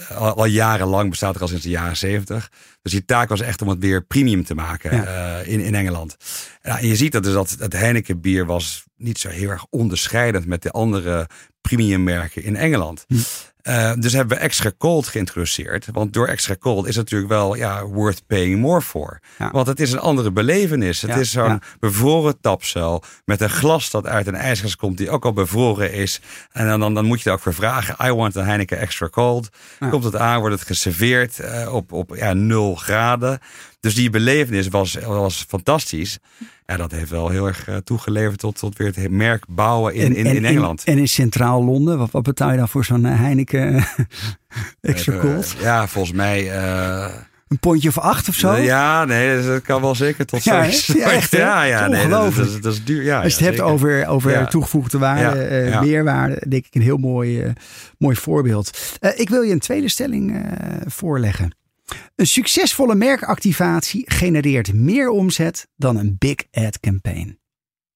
al, 0.08 0.34
al, 0.34 0.44
jarenlang 0.44 1.10
bestaat 1.10 1.34
er 1.34 1.40
al 1.40 1.48
sinds 1.48 1.62
de 1.62 1.68
jaren 1.70 1.96
zeventig. 1.96 2.50
Dus 2.82 2.92
die 2.92 3.04
taak 3.04 3.28
was 3.28 3.40
echt 3.40 3.62
om 3.62 3.68
het 3.68 3.78
weer 3.78 4.02
premium 4.04 4.44
te 4.44 4.54
maken 4.54 4.96
Ja. 4.96 5.04
eh, 5.40 5.52
in, 5.52 5.60
in 5.60 5.74
Engeland. 5.74 6.16
Ja, 6.62 6.78
en 6.78 6.86
je 6.86 6.96
ziet 6.96 7.12
dat 7.12 7.22
dus 7.22 7.32
dat 7.32 7.56
het 7.58 7.72
Heineken 7.72 8.20
bier 8.20 8.46
was 8.46 8.84
niet 8.96 9.18
zo 9.18 9.28
heel 9.28 9.50
erg 9.50 9.66
onderscheidend 9.70 10.46
met 10.46 10.62
de 10.62 10.70
andere 10.70 11.28
premium 11.60 12.02
merken 12.04 12.42
in 12.42 12.56
Engeland. 12.56 13.04
Hm. 13.08 13.14
Eh, 13.66 13.92
dus 13.98 14.12
hebben 14.12 14.36
we 14.36 14.42
extra 14.42 14.72
cold 14.78 15.06
geïntroduceerd. 15.06 15.86
Want 15.92 16.12
door 16.12 16.26
extra 16.26 16.56
cold 16.56 16.86
is 16.86 16.96
het 16.96 17.04
natuurlijk 17.04 17.30
wel 17.30 17.54
ja, 17.54 17.84
worth 17.84 18.26
paying 18.26 18.60
more 18.60 18.80
for. 18.80 19.20
Ja. 19.38 19.50
Want 19.50 19.66
het 19.66 19.80
is 19.80 19.92
een 19.92 19.98
andere 19.98 20.30
belevenis. 20.30 21.02
Het 21.02 21.10
Ja, 21.10 21.16
is 21.16 21.30
zo'n 21.30 21.44
ja. 21.48 21.60
bevroren 21.78 22.40
tapcel 22.40 23.02
met 23.24 23.40
een 23.40 23.50
glas 23.50 23.90
dat 23.90 24.06
uit 24.06 24.26
een 24.26 24.34
ijskast 24.34 24.76
komt 24.76 24.98
die 24.98 25.10
ook 25.10 25.24
al 25.24 25.32
bevroren 25.32 25.92
is. 25.92 26.20
En 26.52 26.66
dan, 26.66 26.80
dan, 26.80 26.94
dan 26.94 27.04
moet 27.04 27.22
je 27.22 27.28
er 27.28 27.34
ook 27.34 27.42
voor 27.42 27.54
vragen. 27.54 28.06
I 28.06 28.12
want 28.12 28.36
a 28.36 28.44
Heineken 28.44 28.78
extra 28.78 29.08
cold. 29.08 29.48
Komt 29.90 30.04
het 30.04 30.16
aan, 30.16 30.40
wordt 30.40 30.54
het 30.58 30.66
geserveerd 30.66 31.38
eh, 31.38 31.74
op, 31.74 31.92
op 31.92 32.16
ja, 32.16 32.32
0 32.32 32.74
graden. 32.74 33.38
Dus 33.86 33.94
die 33.94 34.10
belevenis 34.10 34.68
was, 34.68 34.94
was 35.04 35.44
fantastisch. 35.48 36.18
Ja, 36.66 36.76
dat 36.76 36.90
heeft 36.90 37.10
wel 37.10 37.28
heel 37.28 37.46
erg 37.46 37.68
eh, 37.68 37.76
toegeleverd 37.76 38.38
tot, 38.38 38.58
tot 38.58 38.76
weer 38.78 38.92
het 38.94 39.10
merk 39.10 39.44
bouwen 39.48 39.94
in, 39.94 40.14
in, 40.16 40.26
in 40.26 40.44
Engeland. 40.44 40.84
En 40.84 40.98
in 40.98 41.08
Centraal 41.08 41.64
Londen, 41.64 41.98
wat, 41.98 42.10
wat 42.10 42.22
betaal 42.22 42.50
je 42.50 42.56
dan 42.56 42.68
voor 42.68 42.84
zo'n 42.84 43.04
eh, 43.06 43.20
Heineken 43.20 43.84
extra 44.80 45.12
Eh, 45.12 45.20
cold? 45.20 45.54
ja, 45.60 45.86
volgens 45.88 46.14
mij. 46.16 46.54
Een 47.48 47.58
pondje 47.58 47.88
of 47.88 47.98
acht 47.98 48.28
of 48.28 48.34
zo? 48.34 48.54
ja, 48.56 49.04
nee, 49.04 49.42
dat 49.42 49.62
kan 49.62 49.80
wel 49.80 49.94
zeker 49.94 50.26
tot 50.26 50.44
Ja, 50.44 50.70
zo. 50.70 50.98
Ja, 50.98 51.10
echt, 51.18 51.30
ja, 51.30 51.62
ja, 51.62 51.86
nee, 51.86 52.08
dat, 52.08 52.34
dat, 52.34 52.46
is- 52.46 52.60
dat 52.60 52.72
is 52.72 52.84
duur. 52.84 53.02
Ja, 53.02 53.22
Als 53.22 53.32
je 53.38 53.44
het 53.44 53.48
hebt 53.56 53.68
over, 53.70 54.06
over 54.06 54.48
toegevoegde 54.48 54.98
waarde, 54.98 55.78
meerwaarde, 55.80 56.42
denk 56.48 56.66
ik 56.66 56.74
een 56.74 56.82
heel 56.82 56.96
mooi, 56.96 57.52
mooi 57.98 58.16
voorbeeld. 58.16 58.98
Ik 59.16 59.28
wil 59.28 59.42
je 59.42 59.52
een 59.52 59.58
tweede 59.58 59.88
stelling 59.88 60.44
voorleggen. 60.86 61.54
Een 62.14 62.26
succesvolle 62.26 62.94
merkactivatie 62.94 64.02
genereert 64.06 64.72
meer 64.72 65.08
omzet 65.08 65.68
dan 65.76 65.96
een 65.96 66.16
big 66.18 66.36
ad 66.50 66.80
campaign. 66.80 67.38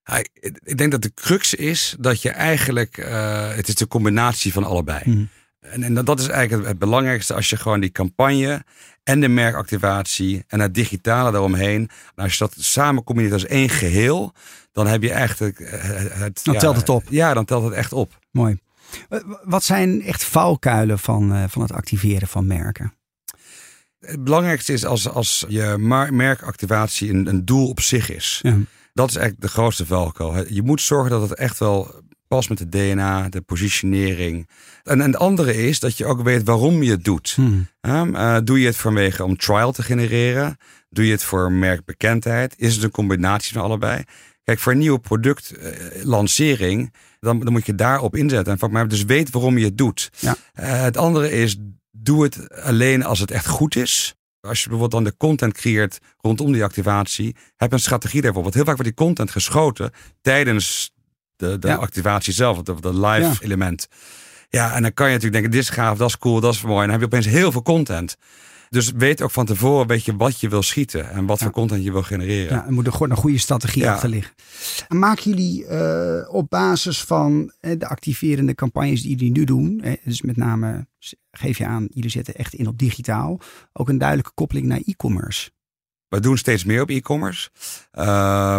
Ja, 0.02 0.16
ik- 0.16 0.76
denk 0.78 0.90
dat 0.90 1.02
de 1.02 1.14
crux 1.14 1.54
is 1.54 1.96
dat 1.98 2.22
je 2.22 2.30
eigenlijk, 2.30 2.98
eh, 2.98 3.54
het 3.54 3.68
is 3.68 3.74
de 3.74 3.86
combinatie 3.88 4.52
van 4.52 4.64
allebei. 4.64 5.02
Mhm. 5.10 5.24
En, 5.60 5.82
en 5.82 5.94
dat- 5.94 6.20
is 6.20 6.26
eigenlijk 6.28 6.62
het, 6.62 6.70
het 6.70 6.78
belangrijkste 6.78 7.34
als 7.34 7.50
je 7.50 7.56
gewoon 7.56 7.80
die 7.80 7.90
campagne 7.92 8.64
en 9.02 9.20
de 9.20 9.28
merkactivatie 9.28 10.44
en 10.46 10.60
het 10.60 10.74
digitale 10.74 11.30
daaromheen, 11.30 11.88
en 12.14 12.22
als 12.24 12.32
je 12.32 12.38
dat 12.38 12.54
samen 12.58 13.04
combineert 13.04 13.34
als 13.34 13.46
één 13.46 13.68
geheel, 13.68 14.32
dan 14.72 14.86
heb 14.86 15.02
je 15.02 15.10
eigenlijk 15.12 15.60
eh, 15.60 15.80
het. 16.20 16.40
Dan 16.44 16.58
telt 16.58 16.76
het 16.76 16.88
op. 16.88 17.04
Ja, 17.08 17.34
dan 17.34 17.44
telt 17.44 17.64
het 17.64 17.72
echt 17.72 17.92
op. 17.92 18.18
Mooi. 18.30 18.58
Wat 19.44 19.64
zijn 19.64 20.02
echt 20.02 20.24
valkuilen 20.24 20.98
van, 20.98 21.34
eh, 21.34 21.44
van 21.48 21.62
het 21.62 21.72
activeren 21.72 22.28
van 22.28 22.46
merken? 22.46 22.92
Het 24.00 24.24
belangrijkste 24.24 24.72
is 24.72 24.84
als, 24.84 25.08
als 25.08 25.44
je 25.48 25.74
merkactivatie 26.10 27.10
een, 27.10 27.26
een 27.26 27.44
doel 27.44 27.68
op 27.68 27.80
zich 27.80 28.10
is. 28.10 28.38
Ja. 28.42 28.56
Dat 28.92 29.08
is 29.08 29.16
eigenlijk 29.16 29.46
de 29.46 29.52
grootste 29.52 29.86
valkuil. 29.86 30.52
Je 30.52 30.62
moet 30.62 30.80
zorgen 30.80 31.10
dat 31.10 31.28
het 31.28 31.38
echt 31.38 31.58
wel 31.58 32.02
past 32.28 32.48
met 32.48 32.58
de 32.58 32.68
DNA, 32.68 33.28
de 33.28 33.40
positionering. 33.40 34.48
En, 34.82 35.00
en 35.00 35.06
het 35.06 35.16
andere 35.16 35.54
is 35.54 35.80
dat 35.80 35.96
je 35.96 36.06
ook 36.06 36.22
weet 36.22 36.44
waarom 36.44 36.82
je 36.82 36.90
het 36.90 37.04
doet. 37.04 37.32
Hmm. 37.34 37.68
Eh, 37.80 38.36
doe 38.44 38.60
je 38.60 38.66
het 38.66 38.76
vanwege 38.76 39.24
om 39.24 39.36
trial 39.36 39.72
te 39.72 39.82
genereren? 39.82 40.56
Doe 40.90 41.06
je 41.06 41.12
het 41.12 41.24
voor 41.24 41.52
merkbekendheid? 41.52 42.54
Is 42.58 42.74
het 42.74 42.84
een 42.84 42.90
combinatie 42.90 43.52
van 43.52 43.62
allebei? 43.62 44.04
Kijk, 44.44 44.58
voor 44.58 44.72
een 44.72 44.78
nieuwe 44.78 44.98
productlancering, 44.98 46.94
dan, 47.20 47.38
dan 47.38 47.52
moet 47.52 47.66
je 47.66 47.74
daarop 47.74 48.16
inzetten. 48.16 48.52
En 48.52 48.58
van 48.58 48.72
mij 48.72 48.86
dus 48.86 49.04
weet 49.04 49.30
waarom 49.30 49.58
je 49.58 49.64
het 49.64 49.78
doet. 49.78 50.10
Ja. 50.18 50.36
Eh, 50.52 50.82
het 50.82 50.96
andere 50.96 51.30
is, 51.30 51.56
doe 51.90 52.22
het 52.22 52.60
alleen 52.62 53.04
als 53.04 53.18
het 53.18 53.30
echt 53.30 53.46
goed 53.46 53.76
is. 53.76 54.14
Als 54.40 54.62
je 54.62 54.68
bijvoorbeeld 54.68 55.02
dan 55.04 55.12
de 55.12 55.16
content 55.16 55.52
creëert 55.52 55.98
rondom 56.18 56.52
die 56.52 56.64
activatie, 56.64 57.36
heb 57.56 57.72
een 57.72 57.80
strategie 57.80 58.20
daarvoor. 58.22 58.42
Want 58.42 58.54
heel 58.54 58.64
vaak 58.64 58.76
wordt 58.76 58.96
die 58.96 59.06
content 59.06 59.30
geschoten 59.30 59.90
tijdens 60.20 60.90
de, 61.36 61.58
de 61.58 61.68
Ja. 61.68 61.74
activatie 61.74 62.32
zelf, 62.32 62.58
of 62.58 62.62
de, 62.62 62.80
de 62.80 62.94
live 63.00 63.20
Ja. 63.26 63.34
element. 63.40 63.88
Ja, 64.48 64.74
en 64.74 64.82
dan 64.82 64.94
kan 64.94 65.06
je 65.06 65.12
natuurlijk 65.12 65.42
denken, 65.42 65.50
dit 65.60 65.68
is 65.70 65.76
gaaf, 65.76 65.98
dat 65.98 66.08
is 66.08 66.18
cool, 66.18 66.40
dat 66.40 66.54
is 66.54 66.62
mooi. 66.62 66.76
En 66.82 66.82
dan 66.90 66.90
heb 66.90 67.00
je 67.00 67.16
opeens 67.16 67.34
heel 67.34 67.52
veel 67.52 67.62
content. 67.62 68.16
Dus 68.70 68.90
weet 68.92 69.22
ook 69.22 69.30
van 69.30 69.46
tevoren 69.46 69.86
weet 69.86 70.04
je 70.04 70.16
wat 70.16 70.40
je 70.40 70.48
wil 70.48 70.62
schieten 70.62 71.10
en 71.10 71.26
wat 71.26 71.38
Ja. 71.38 71.44
voor 71.44 71.54
content 71.54 71.84
je 71.84 71.92
wil 71.92 72.02
genereren. 72.02 72.56
Ja, 72.56 72.66
er 72.66 72.72
moet 72.72 72.86
er 72.86 72.92
gewoon 72.92 73.10
een 73.10 73.16
goede 73.16 73.38
strategie 73.38 73.82
Ja. 73.82 73.92
achter 73.92 74.08
liggen. 74.08 74.34
En 74.88 74.98
Maken 74.98 75.30
jullie 75.30 75.66
eh, 75.66 76.34
op 76.34 76.50
basis 76.50 77.02
van 77.04 77.52
eh, 77.60 77.78
de 77.78 77.86
activerende 77.86 78.54
campagnes 78.54 79.02
die 79.02 79.10
jullie 79.10 79.30
nu 79.30 79.44
doen, 79.44 79.84
dus 80.04 80.22
met 80.22 80.36
name 80.36 80.86
geef 81.30 81.58
je 81.58 81.66
aan, 81.66 81.86
jullie 81.90 82.10
zetten 82.10 82.34
echt 82.34 82.54
in 82.54 82.66
op 82.66 82.78
digitaal, 82.78 83.40
ook 83.72 83.88
een 83.88 83.98
duidelijke 83.98 84.32
koppeling 84.34 84.66
naar 84.66 84.80
e-commerce? 84.86 85.50
We 86.08 86.20
doen 86.20 86.36
steeds 86.38 86.64
meer 86.64 86.82
op 86.82 86.90
e-commerce. 86.90 87.50
Eh, 87.90 88.04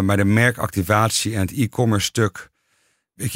maar 0.00 0.16
de 0.16 0.24
merkactivatie 0.24 1.34
en 1.34 1.40
het 1.40 1.52
e-commerce 1.52 2.06
stuk. 2.06 2.50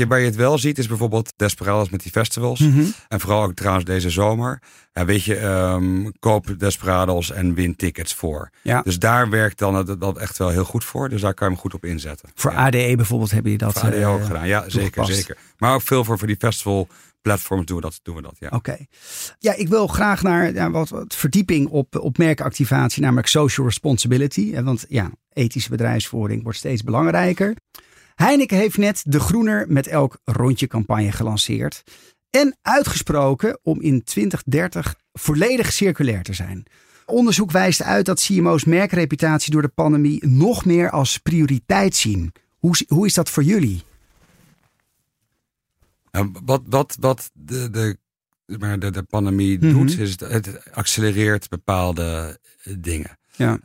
Waar 0.08 0.18
je 0.18 0.26
het 0.26 0.36
wel 0.36 0.58
ziet 0.58 0.78
is 0.78 0.86
bijvoorbeeld 0.86 1.32
Desperados 1.36 1.90
met 1.90 2.02
die 2.02 2.12
festivals. 2.12 2.60
En 3.08 3.20
vooral 3.20 3.42
ook 3.42 3.54
trouwens 3.54 3.84
deze 3.84 4.10
zomer. 4.10 4.62
Ja, 4.92 5.04
weet 5.04 5.24
je, 5.24 5.36
ehm, 5.36 6.10
koop 6.18 6.54
Desperados 6.58 7.30
en 7.30 7.54
win 7.54 7.76
tickets 7.76 8.14
voor. 8.14 8.50
Ja. 8.62 8.82
Dus 8.82 8.98
daar 8.98 9.30
werkt 9.30 9.58
dan 9.58 9.96
dat 9.98 10.18
echt 10.18 10.38
wel 10.38 10.48
heel 10.48 10.64
goed 10.64 10.84
voor. 10.84 11.08
Dus 11.08 11.20
daar 11.20 11.34
kan 11.34 11.46
je 11.46 11.52
hem 11.52 11.62
goed 11.62 11.74
op 11.74 11.84
inzetten. 11.84 12.28
Voor 12.34 12.52
ja. 12.52 12.66
ADE 12.66 12.96
bijvoorbeeld 12.96 13.30
hebben 13.30 13.52
je 13.52 13.58
dat. 13.58 13.78
Voor 13.78 13.88
ook 13.88 14.20
eh, 14.20 14.26
gedaan. 14.26 14.46
Ja, 14.46 14.60
zeker, 14.60 14.70
toegepast. 14.70 15.14
zeker. 15.14 15.36
Maar 15.58 15.74
ook 15.74 15.82
veel 15.82 16.04
voor, 16.04 16.18
voor 16.18 16.26
die 16.26 16.36
festival 16.38 16.88
platforms 17.22 17.66
doen 17.66 17.76
we 17.76 17.82
dat. 17.82 18.00
Doen 18.02 18.16
we 18.16 18.22
dat 18.22 18.36
ja. 18.38 18.48
Oké. 18.52 18.76
Ja, 19.38 19.54
ik 19.54 19.68
wil 19.68 19.86
graag 19.86 20.22
naar 20.22 20.52
ja, 20.52 20.70
wat, 20.70 20.88
wat 20.88 21.14
verdieping 21.14 21.68
op, 21.68 21.98
op 21.98 22.18
merkactivatie, 22.18 23.02
namelijk 23.02 23.26
social 23.26 23.66
responsibility. 23.66 24.52
Eh, 24.54 24.62
Want 24.62 24.84
ja, 24.88 25.10
ethische 25.32 25.70
bedrijfsvoering 25.70 26.42
wordt 26.42 26.58
steeds 26.58 26.82
belangrijker. 26.82 27.54
Heineken 28.16 28.56
heeft 28.56 28.76
net 28.76 29.02
de 29.06 29.20
Groener 29.20 29.64
met 29.68 29.86
elk 29.86 30.18
rondje 30.24 30.66
campagne 30.66 31.12
gelanceerd. 31.12 31.82
En 32.30 32.56
uitgesproken 32.62 33.58
om 33.62 33.80
in 33.80 34.04
2030 34.04 34.94
volledig 35.12 35.72
circulair 35.72 36.22
te 36.22 36.32
zijn. 36.32 36.64
Onderzoek 37.06 37.50
wijst 37.50 37.82
uit 37.82 38.06
dat 38.06 38.20
CMO's 38.20 38.64
merkreputatie 38.64 39.52
door 39.52 39.62
de 39.62 39.68
pandemie 39.68 40.26
nog 40.26 40.64
meer 40.64 40.90
als 40.90 41.18
prioriteit 41.18 41.94
zien. 41.96 42.32
Hoe, 42.58 42.74
hoe 42.88 43.06
is 43.06 43.14
dat 43.14 43.30
voor 43.30 43.42
jullie? 43.42 43.82
En 46.10 46.32
wat, 46.44 46.62
wat, 46.66 46.96
wat 47.00 47.30
de, 47.34 47.70
de, 47.70 47.98
maar 48.58 48.78
de, 48.78 48.90
de 48.90 49.02
pandemie 49.02 49.58
Mhm. 49.58 49.70
doet, 49.72 49.98
is 49.98 50.10
het, 50.10 50.20
het 50.20 50.72
accelereert 50.72 51.48
bepaalde 51.48 52.38
eh, 52.62 52.74
dingen. 52.78 53.18
Ja. 53.36 53.58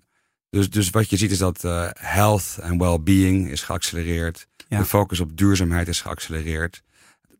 Dus, 0.52 0.70
dus 0.70 0.90
wat 0.90 1.10
je 1.10 1.18
ziet 1.18 1.32
is 1.32 1.38
dat 1.38 1.64
eh, 1.64 1.88
health 1.94 2.58
en 2.62 2.78
well-being 2.78 3.50
is 3.50 3.62
geaccelereerd. 3.62 4.48
Ja. 4.68 4.78
De 4.78 4.86
focus 4.86 5.20
op 5.20 5.38
duurzaamheid 5.38 5.88
is 5.88 6.02
geaccelereerd. 6.02 6.84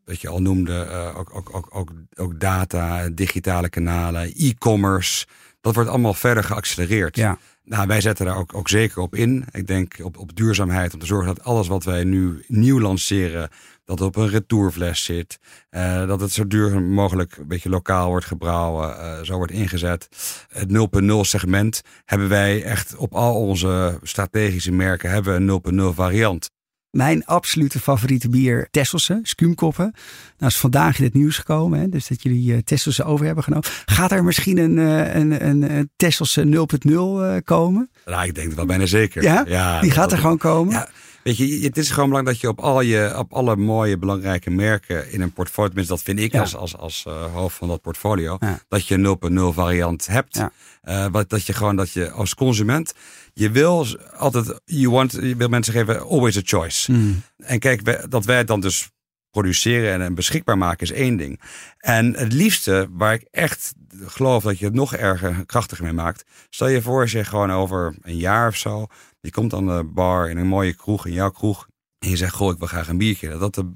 Wat 0.04 0.20
je 0.20 0.28
al 0.28 0.42
noemde, 0.42 0.82
eh, 0.82 1.18
ook, 1.18 1.34
ook, 1.34 1.54
ook, 1.54 1.68
ook, 1.70 1.90
ook 2.14 2.40
data, 2.40 3.08
digitale 3.08 3.68
kanalen, 3.68 4.32
e-commerce. 4.36 5.26
Dat 5.60 5.74
wordt 5.74 5.90
allemaal 5.90 6.14
verder 6.14 6.44
geaccelereerd. 6.44 7.16
Ja. 7.16 7.38
Nou, 7.64 7.86
wij 7.86 8.00
zetten 8.00 8.26
daar 8.26 8.36
ook, 8.36 8.54
ook 8.54 8.68
zeker 8.68 9.02
op 9.02 9.14
in. 9.14 9.44
Ik 9.50 9.66
denk 9.66 9.94
op, 10.02 10.18
op 10.18 10.36
duurzaamheid, 10.36 10.94
om 10.94 11.00
te 11.00 11.06
zorgen 11.06 11.34
dat 11.34 11.44
alles 11.44 11.68
wat 11.68 11.84
wij 11.84 12.04
nu 12.04 12.44
nieuw 12.48 12.80
lanceren, 12.80 13.50
dat 13.96 14.06
het 14.06 14.16
op 14.16 14.22
een 14.22 14.30
retourfles 14.30 15.04
zit. 15.04 15.38
Eh, 15.70 16.06
dat 16.06 16.20
het 16.20 16.32
zo 16.32 16.46
duur 16.46 16.82
mogelijk 16.82 17.36
een 17.36 17.48
beetje 17.48 17.68
lokaal 17.68 18.08
wordt 18.08 18.26
gebrouwen, 18.26 18.98
eh, 18.98 19.22
zo 19.22 19.36
wordt 19.36 19.52
ingezet. 19.52 20.08
Het 20.48 20.70
0.0 20.70 21.24
segment 21.24 21.82
hebben 22.04 22.28
wij 22.28 22.62
echt 22.62 22.96
op 22.96 23.14
al 23.14 23.34
onze 23.34 23.98
strategische 24.02 24.72
merken 24.72 25.10
hebben 25.10 25.32
we 25.32 25.38
een 25.38 25.44
0.0 25.90 25.94
variant. 25.94 26.50
Mijn 26.90 27.24
absolute 27.24 27.80
favoriete 27.80 28.28
bier, 28.28 28.68
Tesselse, 28.70 29.18
Skumkoppen. 29.22 29.94
Nou 30.38 30.52
is 30.52 30.58
vandaag 30.58 30.98
in 30.98 31.04
het 31.04 31.14
nieuws 31.14 31.36
gekomen, 31.36 31.80
hè, 31.80 31.88
dus 31.88 32.06
dat 32.06 32.22
jullie 32.22 32.54
eh, 32.54 32.58
Tesselse 32.58 33.04
over 33.04 33.26
hebben 33.26 33.44
genomen. 33.44 33.68
Gaat 33.84 34.12
er 34.12 34.24
misschien 34.24 34.58
een, 34.58 34.76
een, 34.76 35.46
een, 35.46 35.76
een 35.76 35.90
Tesselse 35.96 36.44
0.0 36.44 36.92
eh, 36.92 37.36
komen? 37.44 37.90
Nou, 38.04 38.26
ik 38.26 38.34
denk 38.34 38.46
het 38.46 38.56
wel 38.56 38.66
bijna 38.66 38.86
zeker. 38.86 39.22
Ja? 39.22 39.80
Die 39.80 39.90
gaat 39.90 40.12
er 40.12 40.18
gewoon 40.18 40.38
komen? 40.38 40.72
Ja, 40.72 40.88
weet 41.22 41.36
je, 41.36 41.60
het 41.62 41.76
is 41.76 41.90
gewoon 41.90 42.08
belangrijk 42.08 42.40
dat 42.40 42.40
je 42.50 42.56
op, 42.56 42.64
al 42.64 42.80
je, 42.80 43.14
op 43.18 43.32
alle 43.32 43.56
mooie 43.56 43.98
belangrijke 43.98 44.50
merken 44.50 45.12
in 45.12 45.20
een 45.20 45.32
portfolio, 45.32 45.68
tenminste 45.68 45.94
dat 45.94 46.02
vind 46.04 46.18
ik 46.18 46.32
Ja. 46.32 46.40
als, 46.40 46.56
als, 46.56 46.76
als 46.76 47.04
eh, 47.06 47.34
hoofd 47.34 47.56
van 47.56 47.68
dat 47.68 47.80
portfolio, 47.80 48.36
Ja. 48.40 48.60
dat 48.68 48.86
je 48.86 48.94
een 48.94 49.02
0.0 49.50 49.54
variant 49.54 50.06
hebt. 50.06 50.36
Ja. 50.36 50.52
Eh, 50.82 51.06
wat, 51.10 51.28
dat 51.28 51.46
je 51.46 51.52
gewoon, 51.52 51.76
dat 51.76 51.90
je 51.90 52.10
als 52.10 52.34
consument, 52.34 52.94
je 53.34 53.50
wil 53.50 53.86
altijd, 54.16 54.60
you 54.64 54.90
want, 54.90 55.12
je 55.12 55.36
wil 55.36 55.48
mensen 55.48 55.72
geven 55.72 56.00
always 56.00 56.36
a 56.36 56.40
choice. 56.44 56.92
Hmm. 56.92 57.22
En 57.36 57.58
kijk, 57.58 58.10
dat 58.10 58.24
wij 58.24 58.44
dan 58.44 58.60
dus 58.60 58.90
produceren 59.32 60.02
en, 60.02 60.14
beschikbaar 60.14 60.58
maken 60.58 60.86
is 60.86 60.92
één 60.92 61.16
ding. 61.16 61.40
En 61.78 62.14
het 62.16 62.32
liefste, 62.32 62.88
waar 62.90 63.14
ik 63.14 63.26
echt 63.30 63.72
geloof 64.04 64.42
dat 64.42 64.58
je 64.58 64.64
het 64.64 64.74
nog 64.74 64.94
erger 64.94 65.46
krachtiger 65.46 65.84
mee 65.84 65.92
maakt. 65.92 66.24
Stel 66.50 66.68
je 66.68 66.82
voor 66.82 67.00
als 67.00 67.12
je 67.12 67.24
gewoon 67.24 67.52
over 67.52 67.94
een 68.02 68.16
jaar 68.16 68.48
of 68.48 68.56
zo, 68.56 68.86
je 69.20 69.30
komt 69.30 69.54
aan 69.54 69.66
de 69.66 69.84
bar 69.84 70.30
in 70.30 70.38
een 70.38 70.46
mooie 70.46 70.74
kroeg, 70.74 71.06
in 71.06 71.12
jouw 71.12 71.30
kroeg. 71.30 71.66
En 71.98 72.08
je 72.08 72.16
zegt, 72.16 72.34
goh, 72.34 72.52
ik 72.52 72.58
wil 72.58 72.68
graag 72.68 72.88
een 72.88 72.98
biertje. 72.98 73.38
Dat 73.38 73.54
de 73.54 73.70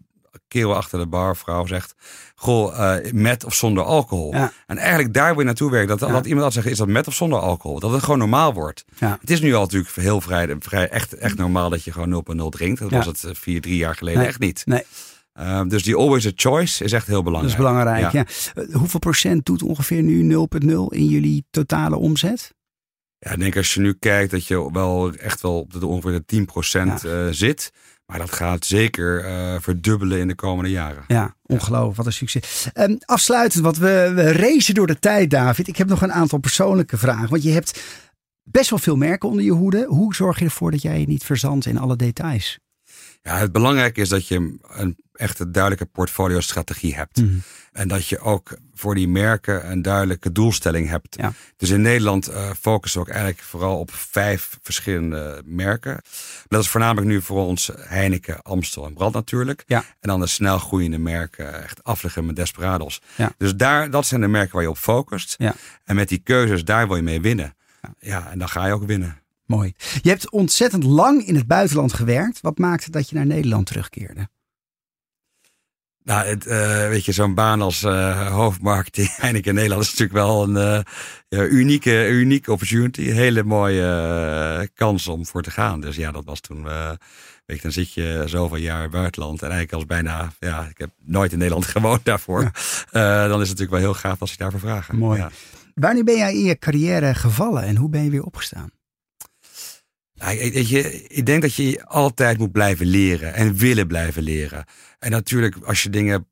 kerel 0.48 0.74
achter 0.76 0.98
de 0.98 1.06
bar, 1.06 1.36
vrouw 1.36 1.66
zegt, 1.66 1.94
goh, 2.34 2.78
uh, 2.78 3.12
met 3.12 3.44
of 3.44 3.54
zonder 3.54 3.84
alcohol. 3.84 4.32
Ja. 4.34 4.52
En 4.66 4.76
eigenlijk 4.78 5.14
daar 5.14 5.28
wil 5.30 5.38
je 5.38 5.44
naartoe 5.44 5.70
werken. 5.70 5.98
Dat, 5.98 6.08
Ja. 6.08 6.14
dat 6.14 6.26
iemand 6.26 6.44
altijd 6.44 6.62
zegt, 6.64 6.66
is 6.74 6.78
dat 6.78 6.88
met 6.88 7.06
of 7.06 7.14
zonder 7.14 7.38
alcohol? 7.38 7.80
Dat 7.80 7.90
het 7.92 8.02
gewoon 8.02 8.18
normaal 8.18 8.52
wordt. 8.54 8.84
Ja. 8.98 9.16
Het 9.20 9.30
is 9.30 9.40
nu 9.40 9.54
al 9.54 9.62
natuurlijk 9.62 9.94
heel 9.94 10.20
vrij, 10.20 10.56
vrij 10.58 10.88
echt, 10.88 11.12
echt 11.12 11.36
normaal 11.36 11.70
dat 11.70 11.84
je 11.84 11.92
gewoon 11.92 12.24
0,0 12.38 12.48
drinkt. 12.48 12.80
Dat 12.80 12.90
was 12.90 13.06
het 13.06 13.24
eh, 13.24 13.30
vier, 13.34 13.60
drie 13.60 13.76
jaar 13.76 13.94
geleden 13.96 14.18
Nee. 14.20 14.28
echt 14.28 14.38
niet. 14.38 14.62
Nee, 14.66 14.82
Uh, 15.40 15.62
dus 15.68 15.82
die 15.82 15.96
always 15.96 16.26
a 16.26 16.30
choice 16.34 16.84
is 16.84 16.92
echt 16.92 17.06
heel 17.06 17.14
dat 17.14 17.24
belangrijk. 17.24 17.58
is 17.58 17.64
belangrijk. 17.64 18.12
Ja. 18.12 18.24
Ja. 18.54 18.62
Eh, 18.62 18.74
Hoeveel 18.74 19.00
procent 19.00 19.44
doet 19.46 19.62
ongeveer 19.62 20.02
nu 20.02 20.22
0,0 20.22 20.68
in 20.88 21.06
jullie 21.06 21.44
totale 21.50 21.96
omzet? 21.96 22.54
Ja, 23.18 23.30
ik 23.30 23.38
denk 23.38 23.56
als 23.56 23.74
je 23.74 23.80
nu 23.80 23.92
kijkt 23.92 24.30
dat 24.30 24.46
je 24.46 24.70
wel 24.72 25.12
echt 25.14 25.40
wel 25.40 25.58
op 25.60 25.72
de 25.80 25.86
ongeveer 25.86 26.12
de 26.12 26.24
10% 26.24 27.04
eh, 27.04 27.26
zit. 27.30 27.72
Maar 28.06 28.18
dat 28.18 28.32
gaat 28.32 28.64
zeker 28.64 29.24
eh, 29.24 29.54
verdubbelen 29.60 30.18
in 30.18 30.28
de 30.28 30.34
komende 30.34 30.70
jaren. 30.70 31.04
Ja, 31.06 31.34
ongelooflijk. 31.42 31.96
Wat 31.96 32.06
een 32.06 32.12
succes. 32.12 32.68
Ehm, 32.72 32.96
afsluitend, 33.04 33.64
want 33.64 33.78
we, 33.78 34.12
we 34.14 34.32
racen 34.32 34.74
door 34.74 34.86
de 34.86 34.98
tijd, 34.98 35.30
David. 35.30 35.68
Ik 35.68 35.76
heb 35.76 35.88
nog 35.88 36.02
een 36.02 36.12
aantal 36.12 36.38
persoonlijke 36.38 36.96
vragen. 36.96 37.28
Want 37.28 37.42
je 37.42 37.50
hebt 37.50 37.82
best 38.42 38.70
wel 38.70 38.78
veel 38.78 38.96
merken 38.96 39.28
onder 39.28 39.44
je 39.44 39.50
hoede. 39.52 39.84
Hoe 39.88 40.14
zorg 40.14 40.38
je 40.38 40.44
ervoor 40.44 40.70
dat 40.70 40.82
jij 40.82 41.00
je 41.00 41.06
niet 41.06 41.24
verzandt 41.24 41.66
in 41.66 41.78
alle 41.78 41.96
details? 41.96 42.58
Ja, 43.26 43.38
het 43.38 43.52
belangrijke 43.52 44.00
is 44.00 44.08
dat 44.08 44.28
je 44.28 44.56
een 44.62 44.96
echt 45.12 45.52
duidelijke 45.52 45.84
portfolio-strategie 45.84 46.94
hebt. 46.94 47.16
Mhm. 47.16 47.36
En 47.72 47.88
dat 47.88 48.06
je 48.06 48.18
ook 48.18 48.56
voor 48.74 48.94
die 48.94 49.08
merken 49.08 49.70
een 49.70 49.82
duidelijke 49.82 50.32
doelstelling 50.32 50.88
hebt. 50.88 51.16
Ja. 51.18 51.32
Dus 51.56 51.70
in 51.70 51.80
Nederland 51.80 52.28
eh, 52.28 52.50
focussen 52.60 53.00
we 53.00 53.06
ook 53.06 53.12
eigenlijk 53.12 53.42
vooral 53.42 53.78
op 53.78 53.90
vijf 53.94 54.58
verschillende 54.62 55.42
merken. 55.44 56.00
Dat 56.48 56.62
is 56.62 56.68
voornamelijk 56.68 57.06
nu 57.06 57.22
voor 57.22 57.44
ons 57.44 57.70
Heineken, 57.78 58.42
Amstel 58.42 58.86
en 58.86 58.94
Brand 58.94 59.14
natuurlijk. 59.14 59.64
Ja. 59.66 59.78
En 59.78 60.08
dan 60.08 60.20
de 60.20 60.26
snel 60.26 60.58
groeiende 60.58 60.98
merken, 60.98 61.62
echt 61.62 61.84
Affligem 61.84 62.28
en 62.28 62.34
Desperados. 62.34 63.00
Ja. 63.16 63.32
Dus 63.38 63.54
daar, 63.54 63.90
dat 63.90 64.06
zijn 64.06 64.20
de 64.20 64.28
merken 64.28 64.54
waar 64.54 64.62
je 64.62 64.70
op 64.70 64.78
focust. 64.78 65.34
Ja. 65.38 65.54
En 65.84 65.96
met 65.96 66.08
die 66.08 66.20
keuzes, 66.24 66.64
daar 66.64 66.86
wil 66.86 66.96
je 66.96 67.02
mee 67.02 67.20
winnen. 67.20 67.54
Ja, 67.98 68.30
en 68.30 68.38
dan 68.38 68.48
ga 68.48 68.66
je 68.66 68.72
ook 68.72 68.86
winnen. 68.86 69.18
Mooi. 69.46 69.74
Je 70.02 70.08
hebt 70.08 70.30
ontzettend 70.30 70.84
lang 70.84 71.26
in 71.26 71.34
het 71.34 71.46
buitenland 71.46 71.92
gewerkt. 71.92 72.40
Wat 72.40 72.58
maakte 72.58 72.90
dat 72.90 73.08
je 73.08 73.14
naar 73.14 73.26
Nederland 73.26 73.66
terugkeerde? 73.66 74.28
Nou, 76.06 76.26
het, 76.26 76.46
eh, 76.46 76.88
weet 76.88 77.04
je, 77.04 77.12
zo'n 77.12 77.34
baan 77.34 77.60
als 77.60 77.82
eh 77.82 78.32
hoofdmarketing 78.32 79.16
Heineken 79.16 79.54
Nederland 79.54 79.82
is 79.82 79.90
natuurlijk 79.90 80.18
wel 80.18 80.42
een 80.42 80.84
eh, 81.28 81.52
unieke, 81.52 82.08
unieke 82.08 82.52
opportunity. 82.52 83.00
Een 83.00 83.14
hele 83.14 83.42
mooie 83.42 84.70
kans 84.74 85.08
om 85.08 85.26
voor 85.26 85.42
te 85.42 85.50
gaan. 85.50 85.80
Dus 85.80 85.96
ja, 85.96 86.10
dat 86.10 86.24
was 86.24 86.40
toen, 86.40 86.62
weet 87.46 87.56
je, 87.56 87.62
dan 87.62 87.72
zit 87.72 87.92
je 87.92 88.22
zoveel 88.26 88.56
jaar 88.56 88.76
in 88.76 88.82
het 88.82 88.90
buitenland. 88.90 89.42
En 89.42 89.50
eigenlijk 89.50 89.72
als 89.72 89.86
bijna, 89.86 90.32
ja, 90.38 90.66
ik 90.70 90.78
heb 90.78 90.90
nooit 91.04 91.32
in 91.32 91.38
Nederland 91.38 91.66
gewoond 91.76 92.04
daarvoor. 92.04 92.50
Dan 92.90 93.40
is 93.40 93.48
het 93.48 93.58
natuurlijk 93.58 93.70
wel 93.70 93.80
heel 93.80 93.94
gaaf 93.94 94.20
als 94.20 94.30
je 94.30 94.36
daarvoor 94.36 94.60
vragen. 94.60 94.96
Mooi. 94.96 95.18
Ja. 95.18 95.30
Wanneer 95.74 96.04
ben 96.04 96.16
jij 96.16 96.34
in 96.34 96.44
je 96.44 96.58
carrière 96.58 97.14
gevallen 97.14 97.62
en 97.62 97.76
hoe 97.76 97.88
ben 97.88 98.04
je 98.04 98.10
weer 98.10 98.24
opgestaan? 98.24 98.70
Nou, 100.16 100.36
ik- 100.36 100.52
weet 100.54 100.68
je, 100.68 101.02
ik 101.08 101.26
denk 101.26 101.42
dat 101.42 101.54
je 101.54 101.84
altijd 101.84 102.38
moet 102.38 102.52
blijven 102.52 102.86
leren 102.86 103.34
en 103.34 103.54
willen 103.56 103.86
blijven 103.86 104.22
leren. 104.22 104.64
En 104.98 105.10
natuurlijk, 105.10 105.56
als 105.64 105.82
je 105.82 105.90
dingen. 105.90 106.26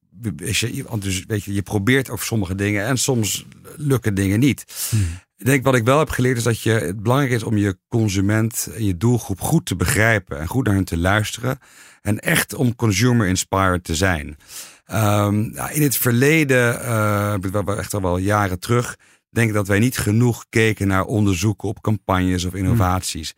Als 0.46 0.60
je, 0.60 0.84
want 0.88 1.02
dus, 1.02 1.24
weet 1.26 1.44
je, 1.44 1.54
je 1.54 1.62
probeert 1.62 2.10
ook 2.10 2.22
sommige 2.22 2.54
dingen 2.54 2.84
en 2.84 2.98
soms 2.98 3.46
lukken 3.76 4.14
dingen 4.14 4.38
niet. 4.40 4.64
Ik 5.36 5.44
denk 5.46 5.64
wat 5.64 5.74
ik 5.74 5.84
wel 5.84 5.98
heb 5.98 6.08
geleerd 6.10 6.36
is 6.36 6.42
dat 6.42 6.60
je, 6.60 6.70
het 6.70 7.02
belangrijk 7.02 7.32
is 7.32 7.42
om 7.42 7.56
je 7.56 7.78
consument 7.88 8.68
en 8.74 8.84
je 8.84 8.96
doelgroep 8.96 9.40
goed 9.40 9.66
te 9.66 9.76
begrijpen 9.76 10.38
en 10.38 10.46
goed 10.46 10.64
naar 10.66 10.74
hen 10.74 10.84
te 10.84 10.96
luisteren. 10.98 11.58
En 12.02 12.18
echt 12.18 12.54
om 12.54 12.74
consumer 12.76 13.26
inspired 13.26 13.84
te 13.84 13.94
zijn. 13.94 14.36
Ehm, 14.84 15.50
nou, 15.52 15.72
in 15.72 15.82
het 15.82 15.96
verleden, 15.96 16.80
wel 17.52 17.78
echt 17.78 17.94
al 17.94 18.02
wel 18.02 18.18
jaren 18.18 18.58
terug, 18.58 18.96
denk 19.30 19.48
ik 19.48 19.54
dat 19.54 19.68
wij 19.68 19.78
niet 19.78 19.98
genoeg 19.98 20.44
keken 20.48 20.86
naar 20.86 21.04
onderzoeken 21.04 21.68
op 21.68 21.80
campagnes 21.80 22.44
of 22.44 22.54
innovaties. 22.54 23.34